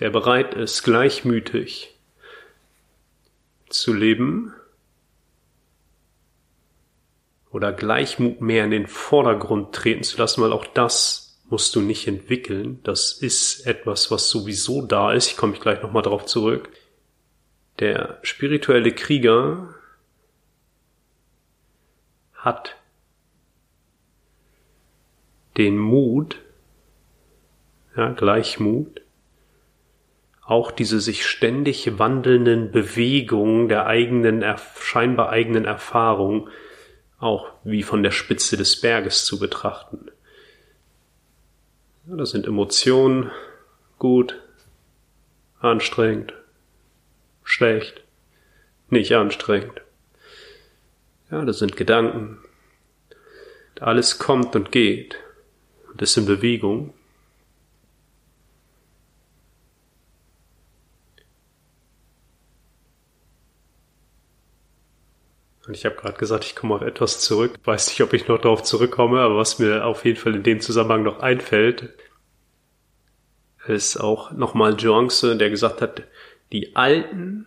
der 0.00 0.10
bereit 0.10 0.54
ist, 0.54 0.82
gleichmütig 0.82 1.94
zu 3.68 3.92
leben 3.92 4.52
oder 7.52 7.72
Gleichmut 7.72 8.40
mehr 8.40 8.64
in 8.64 8.72
den 8.72 8.88
Vordergrund 8.88 9.72
treten 9.72 10.02
zu 10.02 10.18
lassen, 10.18 10.42
weil 10.42 10.52
auch 10.52 10.66
das 10.66 11.38
musst 11.48 11.76
du 11.76 11.80
nicht 11.80 12.08
entwickeln. 12.08 12.80
Das 12.82 13.12
ist 13.12 13.68
etwas, 13.68 14.10
was 14.10 14.30
sowieso 14.30 14.82
da 14.82 15.12
ist. 15.12 15.28
Ich 15.28 15.36
komme 15.36 15.52
gleich 15.52 15.80
nochmal 15.80 16.02
darauf 16.02 16.26
zurück. 16.26 16.70
Der 17.80 18.18
spirituelle 18.22 18.92
Krieger 18.92 19.74
hat 22.34 22.76
den 25.56 25.78
Mut, 25.78 26.40
ja, 27.96 28.12
Gleichmut, 28.12 29.00
auch 30.44 30.70
diese 30.70 31.00
sich 31.00 31.26
ständig 31.26 31.98
wandelnden 31.98 32.70
Bewegungen 32.70 33.68
der 33.68 33.86
eigenen, 33.86 34.44
scheinbar 34.78 35.30
eigenen 35.30 35.64
Erfahrung 35.64 36.48
auch 37.18 37.52
wie 37.64 37.82
von 37.82 38.02
der 38.02 38.10
Spitze 38.10 38.56
des 38.56 38.80
Berges 38.80 39.24
zu 39.24 39.38
betrachten. 39.38 40.10
Ja, 42.08 42.16
das 42.16 42.30
sind 42.30 42.46
Emotionen, 42.46 43.30
gut, 43.98 44.40
anstrengend, 45.60 46.32
schlecht, 47.50 48.02
nicht 48.88 49.12
anstrengend. 49.12 49.82
Ja, 51.30 51.44
das 51.44 51.58
sind 51.58 51.76
Gedanken. 51.76 52.38
Alles 53.80 54.18
kommt 54.18 54.54
und 54.56 54.72
geht 54.72 55.16
und 55.90 56.02
ist 56.02 56.16
in 56.16 56.26
Bewegung. 56.26 56.92
Und 65.66 65.76
ich 65.76 65.84
habe 65.84 65.94
gerade 65.94 66.18
gesagt, 66.18 66.44
ich 66.44 66.56
komme 66.56 66.74
auf 66.74 66.82
etwas 66.82 67.20
zurück. 67.20 67.58
Weiß 67.64 67.88
nicht, 67.88 68.02
ob 68.02 68.12
ich 68.12 68.26
noch 68.26 68.40
darauf 68.40 68.62
zurückkomme, 68.62 69.20
aber 69.20 69.36
was 69.36 69.58
mir 69.58 69.86
auf 69.86 70.04
jeden 70.04 70.18
Fall 70.18 70.34
in 70.34 70.42
dem 70.42 70.60
Zusammenhang 70.60 71.04
noch 71.04 71.20
einfällt, 71.20 71.94
ist 73.66 73.96
auch 73.96 74.32
nochmal 74.32 74.74
Joance, 74.74 75.36
der 75.36 75.50
gesagt 75.50 75.80
hat, 75.80 76.02
die 76.52 76.76
alten 76.76 77.46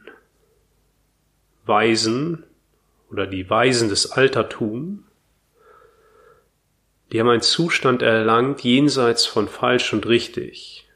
Weisen 1.66 2.44
oder 3.10 3.28
die 3.28 3.50
Weisen 3.50 3.90
des 3.90 4.12
Altertums, 4.12 5.00
die 7.12 7.20
haben 7.20 7.30
einen 7.30 7.42
Zustand 7.42 8.02
erlangt 8.02 8.62
jenseits 8.62 9.26
von 9.26 9.48
falsch 9.48 9.94
und 9.94 10.08
richtig. 10.08 10.90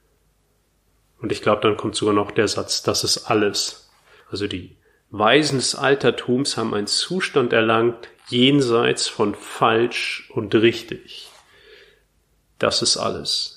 Und 1.22 1.32
ich 1.32 1.42
glaube, 1.42 1.62
dann 1.62 1.78
kommt 1.78 1.96
sogar 1.96 2.16
noch 2.16 2.32
der 2.32 2.48
Satz, 2.48 2.82
das 2.82 3.04
ist 3.04 3.30
alles. 3.30 3.92
Also 4.30 4.48
die 4.48 4.76
Weisen 5.10 5.58
des 5.58 5.76
Altertums 5.76 6.58
haben 6.58 6.74
einen 6.74 6.88
Zustand 6.88 7.54
erlangt 7.54 8.10
jenseits 8.30 9.08
von 9.08 9.36
falsch 9.36 10.30
und 10.34 10.54
richtig. 10.56 11.30
Das 12.60 12.82
ist 12.82 12.98
alles. 12.98 13.57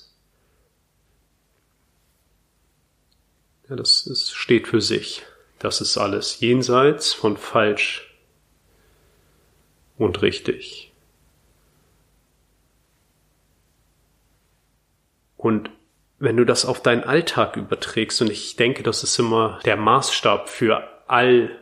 Ja, 3.69 3.75
das, 3.75 4.05
das 4.05 4.31
steht 4.31 4.67
für 4.67 4.81
sich. 4.81 5.23
Das 5.59 5.79
ist 5.79 5.97
alles 5.97 6.39
jenseits 6.39 7.13
von 7.13 7.37
falsch 7.37 8.11
und 9.97 10.21
richtig. 10.21 10.91
Und 15.37 15.69
wenn 16.17 16.37
du 16.37 16.45
das 16.45 16.65
auf 16.65 16.81
deinen 16.81 17.03
Alltag 17.03 17.57
überträgst, 17.57 18.21
und 18.21 18.29
ich 18.31 18.55
denke, 18.55 18.83
das 18.83 19.03
ist 19.03 19.17
immer 19.19 19.59
der 19.65 19.77
Maßstab 19.77 20.49
für 20.49 20.87
all 21.07 21.55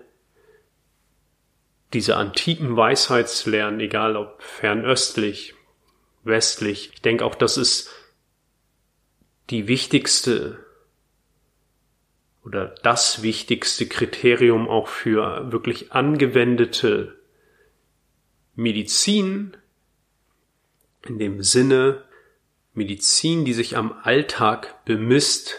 diese 1.93 2.15
antiken 2.17 2.77
Weisheitslernen, 2.77 3.79
egal 3.79 4.15
ob 4.15 4.41
fernöstlich, 4.41 5.55
westlich, 6.23 6.91
ich 6.93 7.01
denke 7.01 7.25
auch, 7.25 7.35
das 7.35 7.57
ist 7.57 7.89
die 9.49 9.67
wichtigste 9.67 10.63
oder 12.43 12.73
das 12.84 13.21
wichtigste 13.21 13.88
Kriterium 13.88 14.67
auch 14.67 14.88
für 14.88 15.52
wirklich 15.52 15.91
angewendete 15.91 17.17
Medizin 18.56 19.58
in 21.06 21.19
dem 21.19 21.43
Sinne 21.43 22.04
Medizin, 22.73 23.45
die 23.45 23.54
sich 23.54 23.75
am 23.75 23.93
Alltag 24.04 24.86
bemisst, 24.86 25.56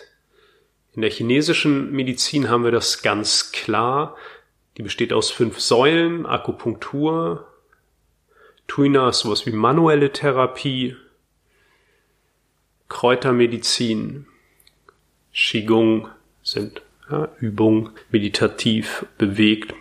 in 0.92 1.02
der 1.02 1.10
chinesischen 1.10 1.92
Medizin 1.92 2.48
haben 2.48 2.64
wir 2.64 2.72
das 2.72 3.02
ganz 3.02 3.52
klar. 3.52 4.16
Die 4.76 4.82
besteht 4.82 5.12
aus 5.12 5.30
fünf 5.30 5.60
Säulen, 5.60 6.26
Akupunktur, 6.26 7.46
Tuina 8.66 9.08
ist 9.08 9.20
sowas 9.20 9.46
wie 9.46 9.52
manuelle 9.52 10.12
Therapie, 10.12 10.96
Kräutermedizin, 12.88 14.26
Qigong 15.32 16.08
sind 16.50 16.82
ja, 17.10 17.28
Übungen, 17.38 17.90
meditativ, 18.10 19.06
bewegt 19.18 19.74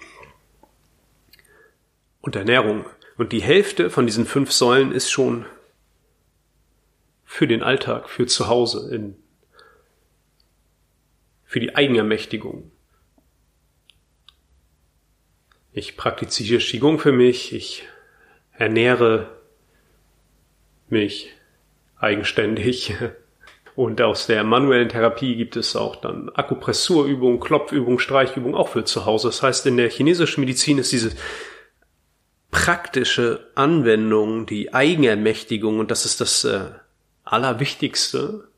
und 2.22 2.36
Ernährung. 2.36 2.86
Und 3.18 3.32
die 3.34 3.42
Hälfte 3.42 3.90
von 3.90 4.06
diesen 4.06 4.26
fünf 4.26 4.52
Säulen 4.52 4.92
ist 4.92 5.12
schon 5.12 5.46
für 7.26 7.48
den 7.48 7.64
Alltag, 7.64 8.10
für 8.10 8.26
zu 8.26 8.48
Hause, 8.48 8.94
in 8.94 9.16
für 11.46 11.60
die 11.60 11.76
Eigenermächtigung. 11.76 12.72
Ich 15.72 15.98
praktiziere 15.98 16.60
Qigong 16.60 17.00
für 17.00 17.12
mich, 17.12 17.54
ich 17.54 17.88
ernähre 18.54 19.36
mich 20.90 21.34
eigenständig. 21.98 22.94
Und 23.80 24.02
aus 24.02 24.28
der 24.28 24.44
manuellen 24.44 24.89
Therapie 24.89 25.38
gibt 25.38 25.56
es 25.56 25.78
auch 25.78 25.96
dann 25.96 26.28
Akupressurübungen, 26.34 27.39
Klopfübungen, 27.39 27.98
Streichübungen, 27.98 28.54
auch 28.54 28.68
für 28.68 28.84
zu 28.84 29.06
Hause. 29.06 29.30
Das 29.30 29.42
heißt, 29.42 29.65
in 29.68 29.78
der 29.78 29.89
chinesischen 29.89 30.42
Medizin 30.42 30.80
ist 30.80 30.92
diese 30.92 31.15
praktische 32.52 33.50
Anwendung, 33.56 34.46
die 34.46 34.74
Eigenermächtigung, 34.74 35.80
und 35.80 35.92
das 35.92 36.04
ist 36.04 36.20
das 36.20 36.44
äh, 36.44 36.72
Allerwichtigste, 37.24 38.50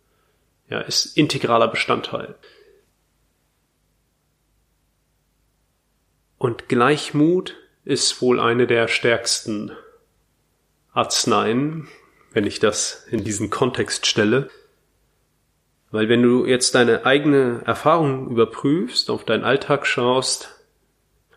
ja, 0.69 0.79
ist 0.79 1.15
integraler 1.15 1.67
Bestandteil. 1.67 2.33
Und 6.39 6.67
Gleichmut 6.67 7.57
ist 7.85 8.23
wohl 8.23 8.39
eine 8.39 8.65
der 8.65 8.87
stärksten 8.87 9.71
Arzneien, 10.93 11.87
wenn 12.31 12.47
ich 12.47 12.59
das 12.59 13.05
in 13.11 13.23
diesen 13.23 13.51
Kontext 13.51 14.07
stelle. 14.07 14.49
Weil 15.91 16.07
wenn 16.07 16.23
du 16.23 16.45
jetzt 16.45 16.73
deine 16.73 17.05
eigene 17.05 17.61
Erfahrung 17.65 18.29
überprüfst, 18.29 19.09
auf 19.09 19.25
deinen 19.25 19.43
Alltag 19.43 19.85
schaust, 19.85 20.49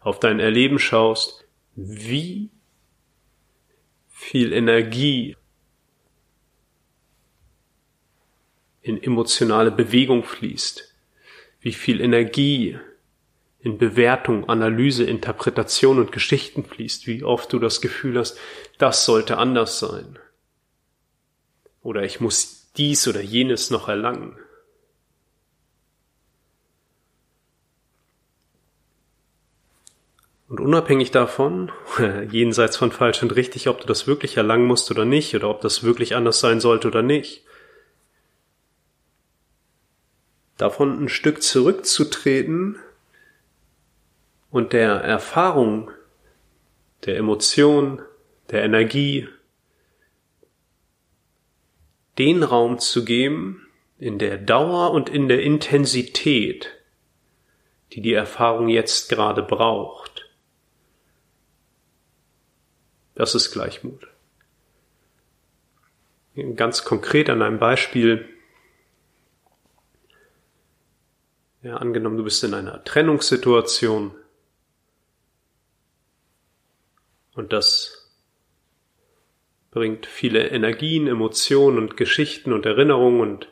auf 0.01 0.21
dein 0.21 0.39
Erleben 0.39 0.79
schaust, 0.79 1.45
wie 1.75 2.51
viel 4.09 4.53
Energie 4.53 5.37
in 8.81 9.03
emotionale 9.03 9.73
Bewegung 9.73 10.23
fließt, 10.23 10.95
wie 11.61 11.73
viel 11.73 12.01
Energie 12.01 12.79
in 13.59 13.79
Bewertung, 13.79 14.49
Analyse, 14.49 15.05
Interpretation 15.05 15.99
und 15.99 16.13
Geschichten 16.13 16.65
fließt, 16.65 17.07
wie 17.07 17.25
oft 17.25 17.53
du 17.53 17.59
das 17.59 17.81
Gefühl 17.81 18.19
hast, 18.19 18.39
das 18.79 19.05
sollte 19.07 19.39
anders 19.39 19.79
sein. 19.79 20.19
Oder 21.83 22.03
ich 22.03 22.21
muss 22.21 22.71
dies 22.77 23.09
oder 23.09 23.23
jenes 23.23 23.71
noch 23.71 23.89
erlangen. 23.89 24.37
Und 30.49 30.61
unabhängig 30.61 31.11
davon, 31.11 31.73
jenseits 32.31 32.77
von 32.77 32.93
falsch 32.93 33.23
und 33.23 33.35
richtig, 33.35 33.69
ob 33.69 33.81
du 33.81 33.87
das 33.87 34.07
wirklich 34.07 34.37
erlangen 34.37 34.67
musst 34.67 34.91
oder 34.91 35.05
nicht, 35.05 35.35
oder 35.35 35.49
ob 35.49 35.61
das 35.61 35.83
wirklich 35.83 36.15
anders 36.15 36.41
sein 36.41 36.61
sollte 36.61 36.89
oder 36.89 37.03
nicht, 37.03 37.45
davon 40.57 41.05
ein 41.05 41.09
Stück 41.09 41.43
zurückzutreten 41.43 42.79
und 44.51 44.73
der 44.73 44.93
Erfahrung, 44.93 45.91
der 47.05 47.17
Emotion, 47.17 48.03
der 48.51 48.65
Energie 48.65 49.29
den 52.19 52.45
Raum 52.45 52.79
zu 52.79 53.05
geben 53.05 53.67
in 53.99 54.19
der 54.19 54.39
Dauer 54.39 54.93
und 54.93 55.09
in 55.09 55.29
der 55.29 55.43
Intensität, 55.43 56.71
die 57.93 58.01
die 58.01 58.13
Erfahrung 58.13 58.69
jetzt 58.69 59.09
gerade 59.09 59.43
braucht. 59.43 60.14
Das 63.15 63.35
ist 63.35 63.53
Gleichmut. 63.53 64.09
Ganz 66.57 66.85
konkret 66.85 67.31
an 67.31 67.43
einem 67.43 67.59
Beispiel. 67.59 68.29
Ja, 71.63 71.77
angenommen, 71.77 72.17
du 72.17 72.25
bist 72.25 72.43
in 72.45 72.55
einer 72.55 72.83
Trennungssituation 72.85 74.15
und 77.35 77.53
das 77.53 78.13
bringt 79.71 80.07
viele 80.07 80.49
Energien, 80.49 81.07
Emotionen 81.07 81.79
und 81.79 81.97
Geschichten 81.97 82.53
und 82.53 82.67
Erinnerungen 82.67 83.21
und 83.21 83.49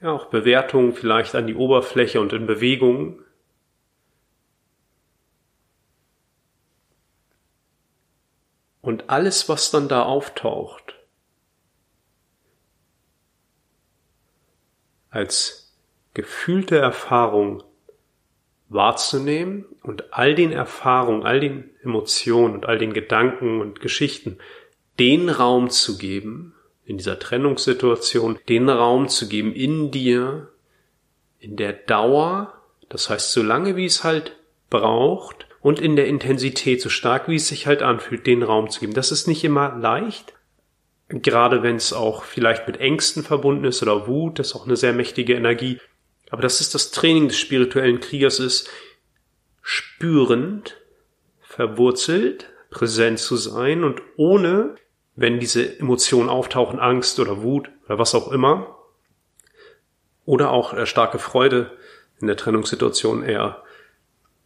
ja 0.00 0.10
auch 0.10 0.26
Bewertungen 0.26 0.92
vielleicht 0.92 1.34
an 1.34 1.46
die 1.46 1.54
Oberfläche 1.54 2.20
und 2.20 2.32
in 2.32 2.46
Bewegung. 2.46 3.22
Und 8.82 9.10
alles, 9.10 9.48
was 9.48 9.70
dann 9.70 9.88
da 9.88 10.04
auftaucht, 10.04 10.94
als 15.10 15.76
gefühlte 16.14 16.78
Erfahrung 16.78 17.62
wahrzunehmen 18.68 19.64
und 19.82 20.14
all 20.14 20.34
den 20.34 20.52
Erfahrungen, 20.52 21.24
all 21.24 21.40
den 21.40 21.70
Emotionen 21.82 22.54
und 22.54 22.66
all 22.66 22.78
den 22.78 22.92
Gedanken 22.92 23.60
und 23.60 23.80
Geschichten 23.80 24.38
den 24.98 25.28
Raum 25.28 25.70
zu 25.70 25.98
geben, 25.98 26.54
in 26.84 26.96
dieser 26.96 27.18
Trennungssituation, 27.18 28.38
den 28.48 28.68
Raum 28.68 29.08
zu 29.08 29.28
geben 29.28 29.54
in 29.54 29.90
dir, 29.90 30.48
in 31.38 31.56
der 31.56 31.72
Dauer, 31.72 32.52
das 32.88 33.10
heißt 33.10 33.32
so 33.32 33.42
lange 33.42 33.76
wie 33.76 33.84
es 33.86 34.04
halt 34.04 34.36
braucht, 34.70 35.46
und 35.60 35.78
in 35.78 35.96
der 35.96 36.06
Intensität, 36.06 36.80
so 36.80 36.88
stark 36.88 37.28
wie 37.28 37.36
es 37.36 37.48
sich 37.48 37.66
halt 37.66 37.82
anfühlt, 37.82 38.26
den 38.26 38.42
Raum 38.42 38.70
zu 38.70 38.80
geben. 38.80 38.94
Das 38.94 39.12
ist 39.12 39.28
nicht 39.28 39.44
immer 39.44 39.76
leicht, 39.76 40.34
gerade 41.08 41.62
wenn 41.62 41.76
es 41.76 41.92
auch 41.92 42.24
vielleicht 42.24 42.66
mit 42.66 42.78
Ängsten 42.78 43.22
verbunden 43.22 43.64
ist 43.64 43.82
oder 43.82 44.06
Wut, 44.06 44.38
das 44.38 44.48
ist 44.48 44.56
auch 44.56 44.66
eine 44.66 44.76
sehr 44.76 44.92
mächtige 44.92 45.34
Energie. 45.34 45.78
Aber 46.30 46.42
das 46.42 46.60
ist 46.60 46.74
das 46.74 46.92
Training 46.92 47.28
des 47.28 47.38
spirituellen 47.38 48.00
Kriegers 48.00 48.38
ist, 48.38 48.70
spürend, 49.62 50.80
verwurzelt, 51.40 52.48
präsent 52.70 53.18
zu 53.18 53.36
sein 53.36 53.84
und 53.84 54.00
ohne, 54.16 54.76
wenn 55.16 55.40
diese 55.40 55.78
Emotionen 55.78 56.28
auftauchen, 56.28 56.78
Angst 56.78 57.18
oder 57.18 57.42
Wut 57.42 57.70
oder 57.84 57.98
was 57.98 58.14
auch 58.14 58.30
immer, 58.30 58.76
oder 60.24 60.50
auch 60.50 60.72
äh, 60.72 60.86
starke 60.86 61.18
Freude 61.18 61.76
in 62.20 62.28
der 62.28 62.36
Trennungssituation 62.36 63.24
eher, 63.24 63.64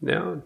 ja, 0.01 0.43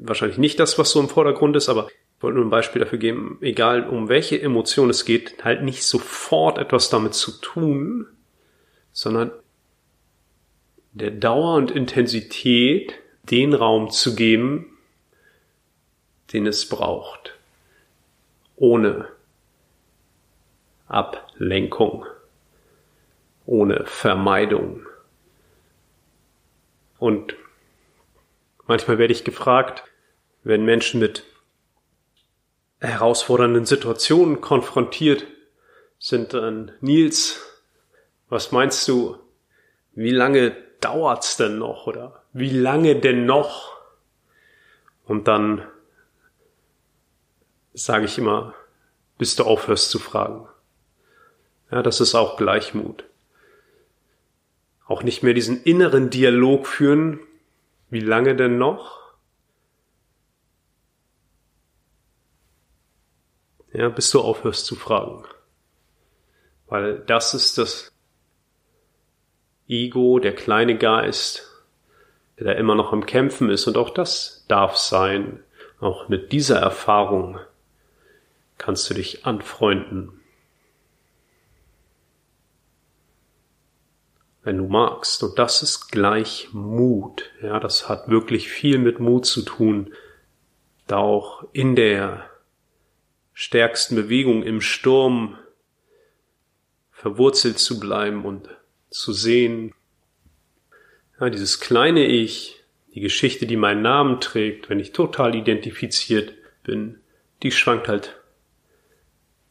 wahrscheinlich 0.00 0.38
nicht 0.38 0.60
das, 0.60 0.78
was 0.78 0.90
so 0.90 1.00
im 1.00 1.08
Vordergrund 1.08 1.56
ist, 1.56 1.68
aber 1.68 1.88
ich 1.88 2.22
wollte 2.22 2.36
nur 2.36 2.46
ein 2.46 2.50
Beispiel 2.50 2.80
dafür 2.80 2.98
geben, 2.98 3.38
egal 3.40 3.88
um 3.88 4.08
welche 4.08 4.40
Emotion 4.40 4.90
es 4.90 5.04
geht, 5.04 5.44
halt 5.44 5.62
nicht 5.62 5.84
sofort 5.84 6.58
etwas 6.58 6.90
damit 6.90 7.14
zu 7.14 7.32
tun, 7.40 8.06
sondern 8.92 9.30
der 10.92 11.10
Dauer 11.10 11.56
und 11.56 11.70
Intensität 11.70 12.94
den 13.30 13.52
Raum 13.52 13.90
zu 13.90 14.14
geben, 14.14 14.66
den 16.32 16.46
es 16.46 16.68
braucht, 16.68 17.34
ohne 18.56 19.08
Ablenkung, 20.86 22.06
ohne 23.46 23.84
Vermeidung. 23.86 24.86
Und 26.98 27.34
manchmal 28.66 28.98
werde 28.98 29.12
ich 29.12 29.24
gefragt, 29.24 29.84
wenn 30.42 30.64
Menschen 30.64 31.00
mit 31.00 31.24
herausfordernden 32.80 33.64
Situationen 33.64 34.40
konfrontiert 34.40 35.26
sind, 35.98 36.34
dann 36.34 36.72
Nils, 36.80 37.40
was 38.28 38.52
meinst 38.52 38.86
du, 38.88 39.16
wie 39.94 40.10
lange 40.10 40.56
dauert's 40.80 41.36
denn 41.36 41.58
noch 41.58 41.86
oder 41.86 42.22
wie 42.32 42.50
lange 42.50 42.96
denn 42.96 43.26
noch? 43.26 43.72
Und 45.06 45.28
dann 45.28 45.66
sage 47.72 48.04
ich 48.04 48.18
immer, 48.18 48.54
bis 49.18 49.36
du 49.36 49.44
aufhörst 49.44 49.90
zu 49.90 49.98
fragen. 49.98 50.46
Ja, 51.70 51.82
das 51.82 52.00
ist 52.00 52.14
auch 52.14 52.36
Gleichmut. 52.36 53.04
Auch 54.86 55.02
nicht 55.02 55.22
mehr 55.22 55.34
diesen 55.34 55.62
inneren 55.62 56.10
Dialog 56.10 56.66
führen, 56.66 57.20
wie 57.94 58.00
lange 58.00 58.34
denn 58.34 58.58
noch? 58.58 59.00
Ja, 63.72 63.88
bis 63.88 64.10
du 64.10 64.20
aufhörst 64.20 64.66
zu 64.66 64.74
fragen. 64.74 65.24
Weil 66.66 66.98
das 66.98 67.34
ist 67.34 67.56
das 67.56 67.92
Ego, 69.68 70.18
der 70.18 70.34
kleine 70.34 70.76
Geist, 70.76 71.48
der 72.36 72.46
da 72.46 72.52
immer 72.54 72.74
noch 72.74 72.92
am 72.92 73.06
Kämpfen 73.06 73.48
ist. 73.48 73.68
Und 73.68 73.76
auch 73.76 73.90
das 73.90 74.44
darf 74.48 74.76
sein. 74.76 75.44
Auch 75.78 76.08
mit 76.08 76.32
dieser 76.32 76.58
Erfahrung 76.58 77.38
kannst 78.58 78.90
du 78.90 78.94
dich 78.94 79.24
anfreunden. 79.24 80.20
Wenn 84.44 84.58
du 84.58 84.66
magst. 84.66 85.22
Und 85.22 85.38
das 85.38 85.62
ist 85.62 85.90
gleich 85.90 86.48
Mut. 86.52 87.30
Ja, 87.42 87.58
das 87.58 87.88
hat 87.88 88.08
wirklich 88.08 88.48
viel 88.48 88.78
mit 88.78 89.00
Mut 89.00 89.26
zu 89.26 89.42
tun. 89.42 89.92
Da 90.86 90.98
auch 90.98 91.44
in 91.52 91.76
der 91.76 92.28
stärksten 93.32 93.96
Bewegung 93.96 94.42
im 94.42 94.60
Sturm 94.60 95.38
verwurzelt 96.92 97.58
zu 97.58 97.80
bleiben 97.80 98.24
und 98.24 98.48
zu 98.90 99.12
sehen, 99.12 99.74
ja, 101.20 101.30
dieses 101.30 101.60
kleine 101.60 102.06
Ich, 102.06 102.62
die 102.94 103.00
Geschichte, 103.00 103.46
die 103.46 103.56
meinen 103.56 103.82
Namen 103.82 104.20
trägt, 104.20 104.70
wenn 104.70 104.80
ich 104.80 104.92
total 104.92 105.34
identifiziert 105.34 106.32
bin, 106.62 107.00
die 107.42 107.50
schwankt 107.50 107.88
halt 107.88 108.16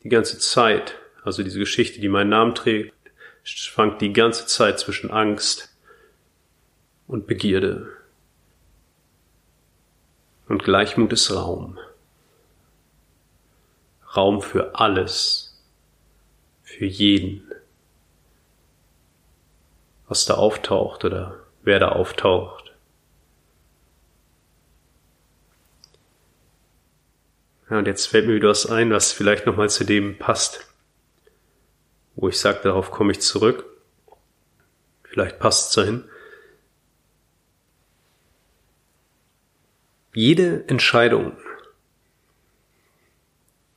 die 0.04 0.10
ganze 0.10 0.40
Zeit. 0.40 0.96
Also 1.24 1.44
diese 1.44 1.60
Geschichte, 1.60 2.00
die 2.00 2.10
meinen 2.10 2.30
Namen 2.30 2.56
trägt, 2.56 2.94
schwankt 3.44 4.02
die 4.02 4.14
ganze 4.14 4.46
Zeit 4.46 4.80
zwischen 4.80 5.12
Angst 5.12 5.70
und 7.08 7.28
Begierde. 7.28 7.88
Und 10.48 10.64
Gleichmut 10.64 11.14
ist 11.14 11.32
Raum. 11.32 11.80
Raum 14.16 14.42
für 14.42 14.76
alles, 14.76 15.60
für 16.64 16.86
jeden 16.86 17.54
was 20.14 20.26
da 20.26 20.36
auftaucht 20.36 21.06
oder 21.06 21.40
wer 21.64 21.80
da 21.80 21.90
auftaucht. 21.90 22.72
Ja, 27.68 27.80
und 27.80 27.88
jetzt 27.88 28.06
fällt 28.06 28.28
mir 28.28 28.36
wieder 28.36 28.50
was 28.50 28.68
ein, 28.68 28.92
was 28.92 29.12
vielleicht 29.12 29.48
nochmal 29.48 29.72
zu 29.72 29.86
dem 29.86 30.20
passt, 30.20 30.68
wo 32.16 32.30
ich 32.30 32.40
sage, 32.40 32.60
darauf 32.64 32.92
komme 32.92 33.12
ich 33.12 33.22
zurück. 33.22 33.66
Vielleicht 35.04 35.40
passt 35.40 35.70
es 35.70 35.76
dahin. 35.76 36.04
Jede 40.14 40.68
Entscheidung, 40.68 41.38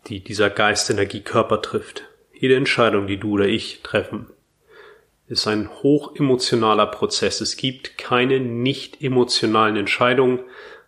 die 0.06 0.22
dieser 0.22 0.50
Geist, 0.50 0.90
Energie, 0.90 1.22
Körper 1.22 1.62
trifft, 1.62 2.04
jede 2.32 2.56
Entscheidung, 2.56 3.06
die 3.06 3.18
du 3.18 3.32
oder 3.32 3.46
ich 3.46 3.82
treffen, 3.82 4.30
ist 5.28 5.46
ein 5.46 5.70
hochemotionaler 5.82 6.86
Prozess. 6.86 7.40
Es 7.40 7.56
gibt 7.56 7.98
keine 7.98 8.38
nicht 8.38 9.02
emotionalen 9.02 9.76
Entscheidungen, 9.76 10.40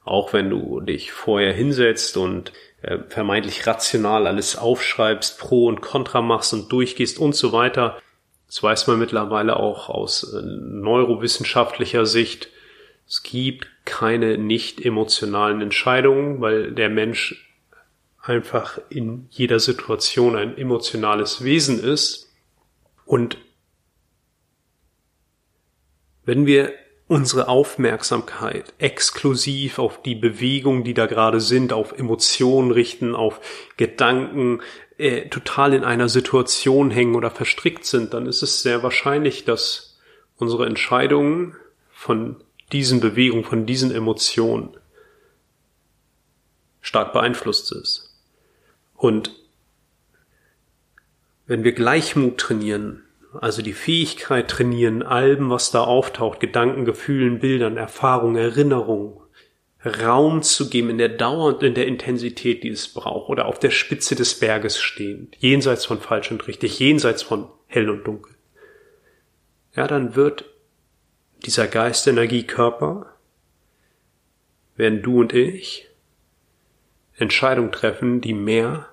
auch 0.04 0.32
wenn 0.32 0.50
du 0.50 0.80
dich 0.80 1.12
vorher 1.12 1.52
hinsetzt 1.52 2.16
und 2.16 2.52
äh, 2.82 2.98
vermeintlich 3.08 3.66
rational 3.66 4.26
alles 4.26 4.56
aufschreibst, 4.56 5.38
Pro 5.38 5.66
und 5.66 5.80
Contra 5.80 6.22
machst 6.22 6.52
und 6.52 6.70
durchgehst 6.70 7.18
und 7.18 7.34
so 7.34 7.52
weiter. 7.52 7.98
Das 8.46 8.62
weiß 8.62 8.86
man 8.86 8.98
mittlerweile 8.98 9.56
auch 9.56 9.88
aus 9.88 10.32
äh, 10.32 10.42
neurowissenschaftlicher 10.42 12.06
Sicht. 12.06 12.48
Es 13.06 13.22
gibt 13.22 13.68
keine 13.84 14.38
nicht 14.38 14.84
emotionalen 14.84 15.60
Entscheidungen, 15.60 16.40
weil 16.40 16.72
der 16.72 16.88
Mensch 16.88 17.44
einfach 18.22 18.78
in 18.90 19.26
jeder 19.30 19.58
Situation 19.58 20.36
ein 20.36 20.56
emotionales 20.56 21.42
Wesen 21.42 21.82
ist. 21.82 22.30
Und 23.06 23.38
wenn 26.24 26.44
wir 26.46 26.74
unsere 27.08 27.48
Aufmerksamkeit 27.48 28.74
exklusiv 28.78 29.78
auf 29.78 30.02
die 30.02 30.14
Bewegungen, 30.14 30.84
die 30.84 30.94
da 30.94 31.06
gerade 31.06 31.40
sind, 31.40 31.72
auf 31.72 31.92
Emotionen 31.92 32.70
richten, 32.70 33.14
auf 33.14 33.40
Gedanken, 33.78 34.60
äh, 34.98 35.28
total 35.28 35.72
in 35.72 35.84
einer 35.84 36.10
Situation 36.10 36.90
hängen 36.90 37.14
oder 37.14 37.30
verstrickt 37.30 37.86
sind, 37.86 38.12
dann 38.12 38.26
ist 38.26 38.42
es 38.42 38.62
sehr 38.62 38.82
wahrscheinlich, 38.82 39.46
dass 39.46 39.98
unsere 40.36 40.66
Entscheidungen 40.66 41.56
von 41.90 42.36
diesen 42.72 43.00
Bewegungen, 43.00 43.44
von 43.44 43.64
diesen 43.64 43.90
Emotionen 43.90 44.76
stark 46.82 47.14
beeinflusst 47.14 47.72
ist. 47.72 48.14
Und 48.94 49.34
wenn 51.46 51.64
wir 51.64 51.72
Gleichmut 51.72 52.38
trainieren, 52.38 53.04
also 53.32 53.62
die 53.62 53.72
Fähigkeit 53.72 54.48
trainieren, 54.48 55.02
allem, 55.02 55.50
was 55.50 55.70
da 55.70 55.82
auftaucht, 55.82 56.40
Gedanken, 56.40 56.84
Gefühlen, 56.84 57.40
Bildern, 57.40 57.76
Erfahrungen, 57.76 58.36
Erinnerungen, 58.36 59.20
Raum 59.84 60.42
zu 60.42 60.70
geben 60.70 60.90
in 60.90 60.98
der 60.98 61.10
Dauer 61.10 61.54
und 61.54 61.62
in 61.62 61.74
der 61.74 61.86
Intensität, 61.86 62.64
die 62.64 62.70
es 62.70 62.88
braucht, 62.88 63.28
oder 63.30 63.46
auf 63.46 63.58
der 63.58 63.70
Spitze 63.70 64.16
des 64.16 64.38
Berges 64.38 64.80
stehend, 64.80 65.36
jenseits 65.38 65.84
von 65.84 66.00
falsch 66.00 66.30
und 66.30 66.46
richtig, 66.48 66.78
jenseits 66.78 67.22
von 67.22 67.48
hell 67.66 67.88
und 67.88 68.04
dunkel. 68.04 68.34
Ja, 69.76 69.86
dann 69.86 70.16
wird 70.16 70.44
dieser 71.44 71.68
Geist, 71.68 72.06
Energie, 72.08 72.42
Körper, 72.42 73.14
werden 74.76 75.02
du 75.02 75.20
und 75.20 75.32
ich 75.32 75.88
Entscheidungen 77.16 77.72
treffen, 77.72 78.20
die 78.20 78.32
mehr 78.32 78.88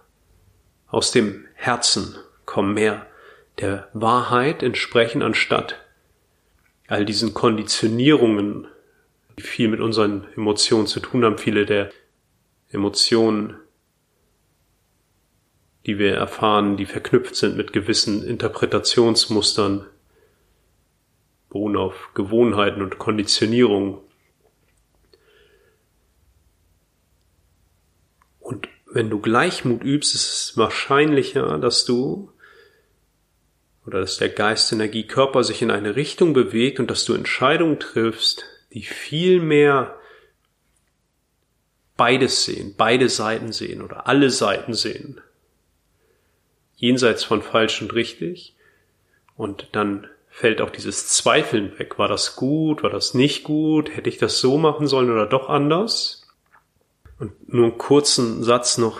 aus 0.88 1.12
dem 1.12 1.46
Herzen 1.54 2.16
kommen, 2.46 2.74
mehr 2.74 3.08
der 3.60 3.90
Wahrheit 3.94 4.64
entsprechen, 4.64 5.22
anstatt 5.22 5.76
all 6.88 7.06
diesen 7.06 7.34
Konditionierungen, 7.34 8.68
die 9.38 9.44
viel 9.44 9.68
mit 9.68 9.80
unseren 9.80 10.28
Emotionen 10.36 10.88
zu 10.88 11.00
tun 11.00 11.24
haben. 11.24 11.38
Viele 11.38 11.66
der 11.66 11.90
Emotionen, 12.70 13.56
die 15.86 16.00
wir 16.00 16.16
erfahren, 16.16 16.78
die 16.78 16.86
verknüpft 16.86 17.36
sind 17.36 17.58
mit 17.58 17.74
gewissen 17.74 18.26
Interpretationsmustern, 18.26 19.86
beruhen 21.50 21.78
auf 21.78 22.12
Gewohnheiten 22.14 22.82
und 22.82 22.98
Konditionierungen. 22.98 24.00
Und 28.40 28.68
wenn 28.92 29.10
du 29.10 29.20
Gleichmut 29.20 29.84
übst, 29.84 30.16
ist 30.16 30.28
es 30.28 30.58
wahrscheinlicher, 30.58 31.58
dass 31.60 31.86
du 31.86 32.32
oder 33.86 34.02
dass 34.02 34.18
der 34.18 34.30
Geist, 34.30 34.72
Energie, 34.72 35.06
Körper 35.06 35.44
sich 35.44 35.62
in 35.62 35.72
eine 35.72 35.96
Richtung 35.96 36.34
bewegt 36.34 36.80
und 36.80 36.90
dass 36.90 37.06
du 37.06 37.14
Entscheidungen 37.14 37.80
triffst, 37.80 38.46
die 38.74 38.84
viel 38.84 39.40
mehr 39.40 39.96
beides 41.98 42.44
sehen, 42.44 42.76
beide 42.78 43.10
Seiten 43.10 43.52
sehen 43.52 43.82
oder 43.82 44.08
alle 44.08 44.30
Seiten 44.30 44.74
sehen. 44.74 45.22
Jenseits 46.76 47.24
von 47.24 47.42
falsch 47.42 47.82
und 47.82 47.94
richtig. 47.94 48.56
Und 49.38 49.70
dann 49.74 50.08
fällt 50.30 50.60
auch 50.60 50.70
dieses 50.70 51.08
Zweifeln 51.08 51.78
weg. 51.80 51.98
War 51.98 52.10
das 52.10 52.36
gut? 52.36 52.84
War 52.84 52.90
das 52.90 53.14
nicht 53.14 53.44
gut? 53.44 53.96
Hätte 53.96 54.10
ich 54.10 54.18
das 54.18 54.40
so 54.40 54.58
machen 54.58 54.88
sollen 54.88 55.10
oder 55.10 55.26
doch 55.26 55.50
anders? 55.50 56.28
Und 57.18 57.54
nur 57.54 57.68
einen 57.68 57.78
kurzen 57.78 58.44
Satz 58.44 58.78
noch 58.78 59.00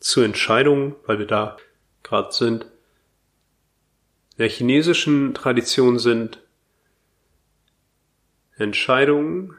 zur 0.00 0.24
Entscheidung, 0.24 0.96
weil 1.04 1.18
wir 1.18 1.26
da 1.26 1.58
gerade 2.02 2.32
sind. 2.32 2.66
Der 4.38 4.48
chinesischen 4.48 5.34
Tradition 5.34 5.98
sind 5.98 6.40
Entscheidungen 8.56 9.54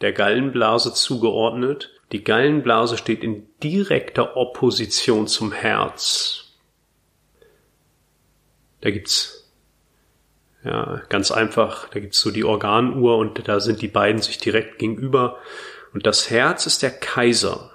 der 0.00 0.12
Gallenblase 0.12 0.94
zugeordnet. 0.94 1.90
Die 2.12 2.24
Gallenblase 2.24 2.96
steht 2.96 3.22
in 3.22 3.46
direkter 3.62 4.36
Opposition 4.36 5.26
zum 5.26 5.52
Herz. 5.52 6.54
Da 8.80 8.90
gibt's 8.90 9.50
ja 10.64 11.02
ganz 11.08 11.30
einfach, 11.30 11.88
da 11.90 12.00
gibt's 12.00 12.20
so 12.20 12.30
die 12.30 12.44
Organuhr 12.44 13.18
und 13.18 13.48
da 13.48 13.60
sind 13.60 13.82
die 13.82 13.88
beiden 13.88 14.22
sich 14.22 14.38
direkt 14.38 14.78
gegenüber. 14.78 15.38
Und 15.92 16.06
das 16.06 16.30
Herz 16.30 16.66
ist 16.66 16.82
der 16.82 16.90
Kaiser. 16.90 17.70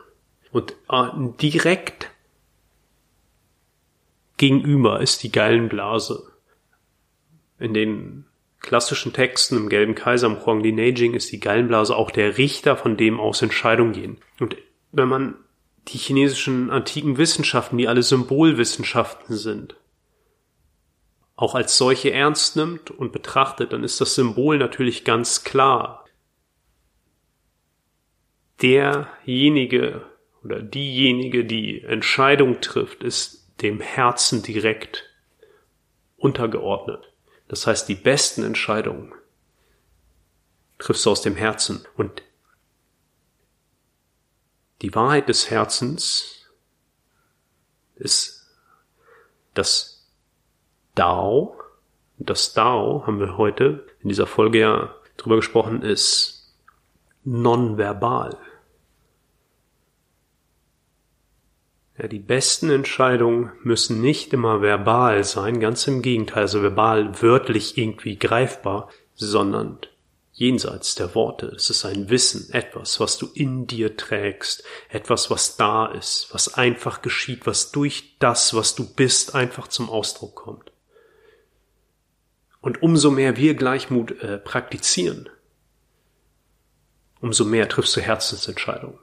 Und 0.52 0.74
äh, 0.90 1.08
direkt 1.42 2.10
gegenüber 4.42 5.02
ist 5.02 5.22
die 5.22 5.32
Gallenblase. 5.32 6.32
In 7.60 7.76
den 7.76 8.26
klassischen 8.60 9.14
Texten 9.14 9.56
im 9.56 9.70
Gelben 9.70 9.94
Kaiser, 9.94 10.26
im 10.26 10.44
Huangdi 10.44 10.72
Neijing, 10.72 11.14
ist 11.14 11.32
die 11.32 11.40
Gallenblase 11.40 11.96
auch 11.96 12.10
der 12.10 12.40
Richter, 12.40 12.76
von 12.76 12.98
dem 12.98 13.20
aus 13.20 13.44
Entscheidungen 13.44 13.94
gehen. 13.94 14.18
Und 14.40 14.58
wenn 14.92 15.08
man 15.08 15.36
die 15.90 16.00
chinesischen 16.00 16.72
antiken 16.72 17.20
Wissenschaften, 17.20 17.78
die 17.78 17.88
alle 17.88 18.02
Symbolwissenschaften 18.02 19.38
sind, 19.38 19.76
auch 21.36 21.54
als 21.54 21.78
solche 21.78 22.12
ernst 22.12 22.56
nimmt 22.56 22.90
und 22.90 23.12
betrachtet, 23.12 23.74
dann 23.74 23.84
ist 23.84 24.02
das 24.02 24.16
Symbol 24.16 24.58
natürlich 24.58 25.04
ganz 25.06 25.44
klar. 25.44 26.06
Derjenige 28.64 30.02
oder 30.44 30.64
diejenige, 30.64 31.46
die 31.46 31.84
Entscheidung 31.84 32.60
trifft, 32.60 33.04
ist 33.04 33.41
dem 33.62 33.80
Herzen 33.80 34.44
direkt 34.44 35.10
untergeordnet. 36.18 37.12
Das 37.48 37.68
heißt, 37.68 37.88
die 37.90 37.96
besten 37.96 38.44
Entscheidungen 38.44 39.14
triffst 40.78 41.06
du 41.06 41.12
aus 41.12 41.22
dem 41.22 41.36
Herzen. 41.36 41.86
Und 41.96 42.24
die 44.82 44.94
Wahrheit 44.96 45.30
des 45.30 45.50
Herzens 45.50 46.48
ist 47.96 48.48
das 49.54 50.10
Dao. 50.96 51.56
Das 52.18 52.54
Dao 52.54 53.06
haben 53.06 53.20
wir 53.20 53.38
heute 53.38 53.86
in 54.02 54.10
dieser 54.10 54.28
Folge 54.28 54.60
ja 54.60 54.96
drüber 55.18 55.36
gesprochen, 55.38 55.82
ist 55.82 56.56
nonverbal. 57.24 58.38
Ja, 62.02 62.08
die 62.08 62.18
besten 62.18 62.72
Entscheidungen 62.72 63.52
müssen 63.62 64.02
nicht 64.02 64.34
immer 64.34 64.64
verbal 64.64 65.24
sein, 65.24 65.60
ganz 65.60 65.86
im 65.86 66.02
Gegenteil, 66.02 66.44
also 66.44 66.64
verbal 66.64 67.22
wörtlich 67.22 67.78
irgendwie 67.78 68.18
greifbar, 68.18 68.90
sondern 69.14 69.78
jenseits 70.32 70.96
der 70.96 71.14
Worte. 71.14 71.46
Es 71.56 71.70
ist 71.70 71.86
ein 71.86 72.10
Wissen, 72.10 72.52
etwas, 72.54 73.00
was 73.00 73.20
du 73.20 73.30
in 73.36 73.68
dir 73.68 73.98
trägst, 73.98 74.64
etwas, 74.90 75.30
was 75.30 75.58
da 75.58 75.86
ist, 75.86 76.30
was 76.32 76.56
einfach 76.56 77.04
geschieht, 77.04 77.46
was 77.46 77.72
durch 77.72 78.16
das, 78.18 78.56
was 78.56 78.74
du 78.74 78.92
bist, 78.96 79.36
einfach 79.36 79.68
zum 79.68 79.88
Ausdruck 79.88 80.34
kommt. 80.34 80.72
Und 82.62 82.82
umso 82.82 83.12
mehr 83.12 83.38
wir 83.38 83.54
Gleichmut 83.54 84.24
äh, 84.24 84.40
praktizieren, 84.40 85.30
umso 87.20 87.46
mehr 87.46 87.70
triffst 87.70 87.96
du 87.96 88.02
Herzensentscheidungen. 88.02 88.98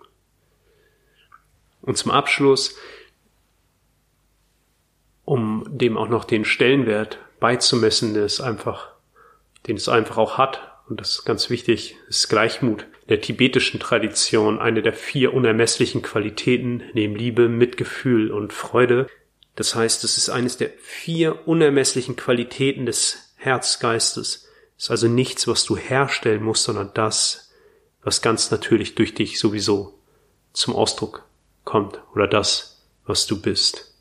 Und 1.88 1.96
zum 1.96 2.10
Abschluss, 2.10 2.76
um 5.24 5.64
dem 5.70 5.96
auch 5.96 6.10
noch 6.10 6.26
den 6.26 6.44
Stellenwert 6.44 7.18
beizumessen, 7.40 8.12
den 8.12 8.24
es 8.24 8.42
einfach, 8.42 8.90
den 9.66 9.76
es 9.76 9.88
einfach 9.88 10.18
auch 10.18 10.36
hat, 10.36 10.60
und 10.90 11.00
das 11.00 11.12
ist 11.12 11.24
ganz 11.24 11.48
wichtig, 11.48 11.96
ist 12.06 12.28
Gleichmut 12.28 12.84
der 13.08 13.22
tibetischen 13.22 13.80
Tradition 13.80 14.58
eine 14.58 14.82
der 14.82 14.92
vier 14.92 15.32
unermesslichen 15.32 16.02
Qualitäten 16.02 16.82
neben 16.92 17.16
Liebe, 17.16 17.48
Mitgefühl 17.48 18.32
und 18.32 18.52
Freude. 18.52 19.06
Das 19.56 19.74
heißt, 19.74 20.04
es 20.04 20.18
ist 20.18 20.28
eines 20.28 20.58
der 20.58 20.68
vier 20.82 21.48
unermesslichen 21.48 22.16
Qualitäten 22.16 22.84
des 22.84 23.32
Herzgeistes. 23.36 24.46
Ist 24.76 24.90
also 24.90 25.08
nichts, 25.08 25.48
was 25.48 25.64
du 25.64 25.78
herstellen 25.78 26.42
musst, 26.42 26.64
sondern 26.64 26.90
das, 26.92 27.50
was 28.02 28.20
ganz 28.20 28.50
natürlich 28.50 28.94
durch 28.94 29.14
dich 29.14 29.38
sowieso 29.38 29.98
zum 30.52 30.76
Ausdruck 30.76 31.27
kommt 31.68 32.00
oder 32.14 32.26
das, 32.26 32.82
was 33.04 33.26
du 33.26 33.42
bist. 33.42 33.94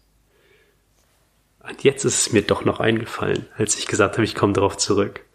Und 1.67 1.84
jetzt 1.84 2.06
ist 2.06 2.27
es 2.27 2.32
mir 2.32 2.43
doch 2.43 2.63
noch 2.63 2.80
eingefallen, 2.80 3.45
als 3.58 3.77
ich 3.77 3.88
gesagt 3.88 4.15
habe, 4.15 4.23
ich 4.23 4.36
komme 4.36 4.53
darauf 4.53 4.77
zurück. 4.77 5.25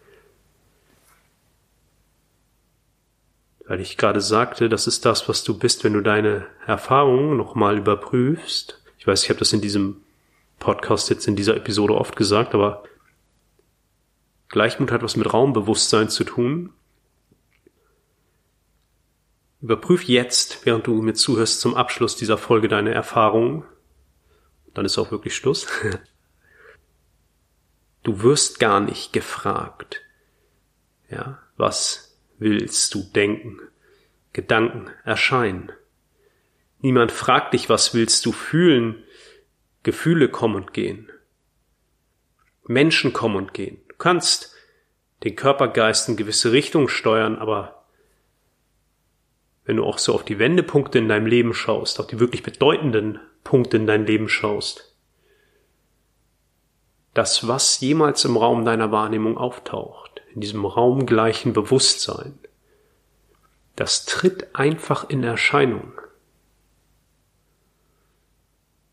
Weil 3.67 3.81
ich 3.81 3.97
gerade 3.97 4.19
sagte, 4.19 4.67
das 4.67 4.87
ist 4.87 5.05
das, 5.05 5.29
was 5.29 5.43
du 5.43 5.59
bist, 5.59 5.83
wenn 5.83 5.93
du 5.93 6.01
deine 6.01 6.47
Erfahrungen 6.65 7.37
nochmal 7.37 7.77
überprüfst. 7.77 8.81
Ich 8.97 9.05
weiß, 9.05 9.23
ich 9.23 9.29
habe 9.29 9.39
das 9.39 9.53
in 9.53 9.61
diesem 9.61 9.97
Podcast 10.57 11.11
jetzt 11.11 11.27
in 11.27 11.35
dieser 11.35 11.55
Episode 11.55 11.93
oft 11.93 12.15
gesagt, 12.15 12.55
aber 12.55 12.83
Gleichmut 14.49 14.91
hat 14.91 15.03
was 15.03 15.15
mit 15.15 15.31
Raumbewusstsein 15.31 16.09
zu 16.09 16.23
tun. 16.23 16.73
Überprüf 19.63 20.03
jetzt, 20.03 20.65
während 20.65 20.87
du 20.87 21.01
mir 21.01 21.13
zuhörst, 21.13 21.61
zum 21.61 21.73
Abschluss 21.73 22.17
dieser 22.17 22.37
Folge 22.37 22.67
deine 22.67 22.93
Erfahrungen. 22.93 23.63
Dann 24.73 24.83
ist 24.83 24.97
auch 24.97 25.09
wirklich 25.09 25.35
Schluss. 25.35 25.67
Du 28.05 28.21
wirst 28.21 28.59
gar 28.59 28.81
nicht 28.81 29.13
gefragt. 29.13 30.01
Ja, 31.09 31.39
was 31.55 32.17
willst 32.37 32.93
du 32.93 33.01
denken? 33.01 33.61
Gedanken 34.33 34.89
erscheinen. 35.05 35.71
Niemand 36.79 37.13
fragt 37.13 37.53
dich, 37.53 37.69
was 37.69 37.93
willst 37.93 38.25
du 38.25 38.33
fühlen? 38.33 39.01
Gefühle 39.83 40.27
kommen 40.27 40.55
und 40.55 40.73
gehen. 40.73 41.09
Menschen 42.67 43.13
kommen 43.13 43.37
und 43.37 43.53
gehen. 43.53 43.81
Du 43.87 43.95
kannst 43.95 44.53
den 45.23 45.37
Körpergeist 45.37 46.09
in 46.09 46.17
gewisse 46.17 46.51
Richtung 46.51 46.89
steuern, 46.89 47.37
aber 47.37 47.82
wenn 49.65 49.77
du 49.77 49.85
auch 49.85 49.97
so 49.97 50.13
auf 50.13 50.23
die 50.23 50.39
Wendepunkte 50.39 50.97
in 50.97 51.07
deinem 51.07 51.25
Leben 51.25 51.53
schaust, 51.53 51.99
auf 51.99 52.07
die 52.07 52.19
wirklich 52.19 52.43
bedeutenden 52.43 53.19
Punkte 53.43 53.77
in 53.77 53.87
deinem 53.87 54.05
Leben 54.05 54.29
schaust, 54.29 54.93
das, 57.13 57.47
was 57.47 57.79
jemals 57.79 58.25
im 58.25 58.37
Raum 58.37 58.65
deiner 58.65 58.91
Wahrnehmung 58.91 59.37
auftaucht, 59.37 60.21
in 60.33 60.41
diesem 60.41 60.65
raumgleichen 60.65 61.53
Bewusstsein, 61.53 62.39
das 63.75 64.05
tritt 64.05 64.55
einfach 64.55 65.09
in 65.09 65.23
Erscheinung. 65.23 65.93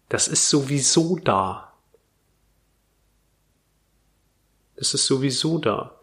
Das 0.09 0.29
ist 0.29 0.49
sowieso 0.49 1.17
da. 1.17 1.73
Das 4.77 4.95
ist 4.95 5.07
sowieso 5.07 5.59
da. 5.59 6.01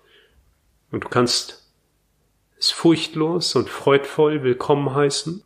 Und 0.91 1.03
du 1.03 1.10
kannst 1.10 1.66
es 2.60 2.72
furchtlos 2.72 3.56
und 3.56 3.70
freudvoll 3.70 4.43
willkommen 4.43 4.93
heißen 4.93 5.43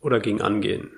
oder 0.00 0.20
gegen 0.20 0.42
angehen. 0.42 0.90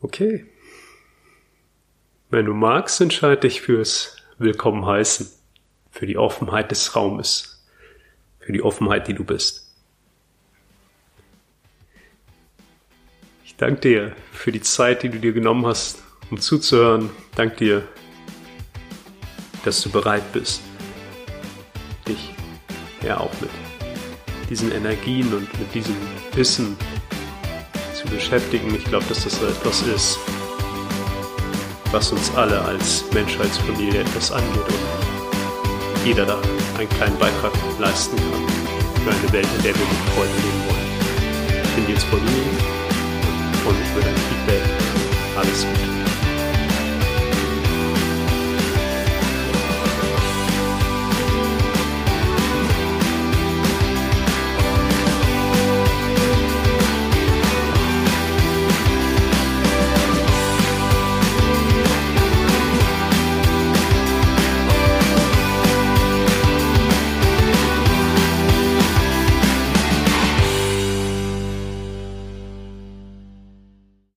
Okay. 0.00 0.46
Wenn 2.30 2.46
du 2.46 2.54
magst, 2.54 3.00
entscheide 3.00 3.42
dich 3.42 3.60
fürs 3.60 4.16
Willkommen 4.38 4.84
heißen, 4.86 5.30
für 5.90 6.06
die 6.06 6.18
Offenheit 6.18 6.70
des 6.70 6.94
Raumes, 6.94 7.66
für 8.38 8.52
die 8.52 8.62
Offenheit, 8.62 9.08
die 9.08 9.14
du 9.14 9.24
bist. 9.24 9.65
Ich 13.56 13.60
danke 13.60 13.80
dir 13.80 14.12
für 14.32 14.52
die 14.52 14.60
Zeit, 14.60 15.02
die 15.02 15.08
du 15.08 15.18
dir 15.18 15.32
genommen 15.32 15.64
hast, 15.64 16.02
um 16.30 16.38
zuzuhören. 16.38 17.08
Danke 17.36 17.56
dir, 17.56 17.88
dass 19.64 19.80
du 19.80 19.88
bereit 19.88 20.30
bist, 20.34 20.60
dich 22.06 22.34
ja 23.02 23.18
auch 23.18 23.30
mit 23.40 23.48
diesen 24.50 24.72
Energien 24.72 25.32
und 25.32 25.58
mit 25.58 25.74
diesem 25.74 25.96
Wissen 26.34 26.76
zu 27.94 28.06
beschäftigen. 28.08 28.74
Ich 28.74 28.84
glaube, 28.84 29.06
dass 29.08 29.24
das 29.24 29.42
etwas 29.42 29.80
ist, 29.86 30.18
was 31.92 32.12
uns 32.12 32.30
alle 32.34 32.60
als 32.60 33.10
Menschheitsfamilie 33.14 34.00
etwas 34.00 34.32
angeht 34.32 34.68
und 34.68 36.04
jeder 36.04 36.26
da 36.26 36.38
einen 36.76 36.90
kleinen 36.90 37.18
Beitrag 37.18 37.54
leisten 37.78 38.18
kann 38.18 39.02
für 39.02 39.18
eine 39.18 39.32
Welt, 39.32 39.48
in 39.56 39.62
der 39.62 39.74
wir 39.74 39.86
mit 39.86 40.14
Freude 40.14 40.34
leben 40.44 40.62
wollen. 40.68 41.64
Ich 41.64 41.70
bin 41.74 41.94
jetzt 41.94 42.04
von 42.04 42.20
Ihnen 43.66 43.76
und 43.76 43.76
freue 43.76 43.78
mich 43.78 43.90
über 43.90 44.00
dein 44.02 44.16
Feedback. 44.16 44.62
Alles 45.36 45.66
Gute. 45.66 45.95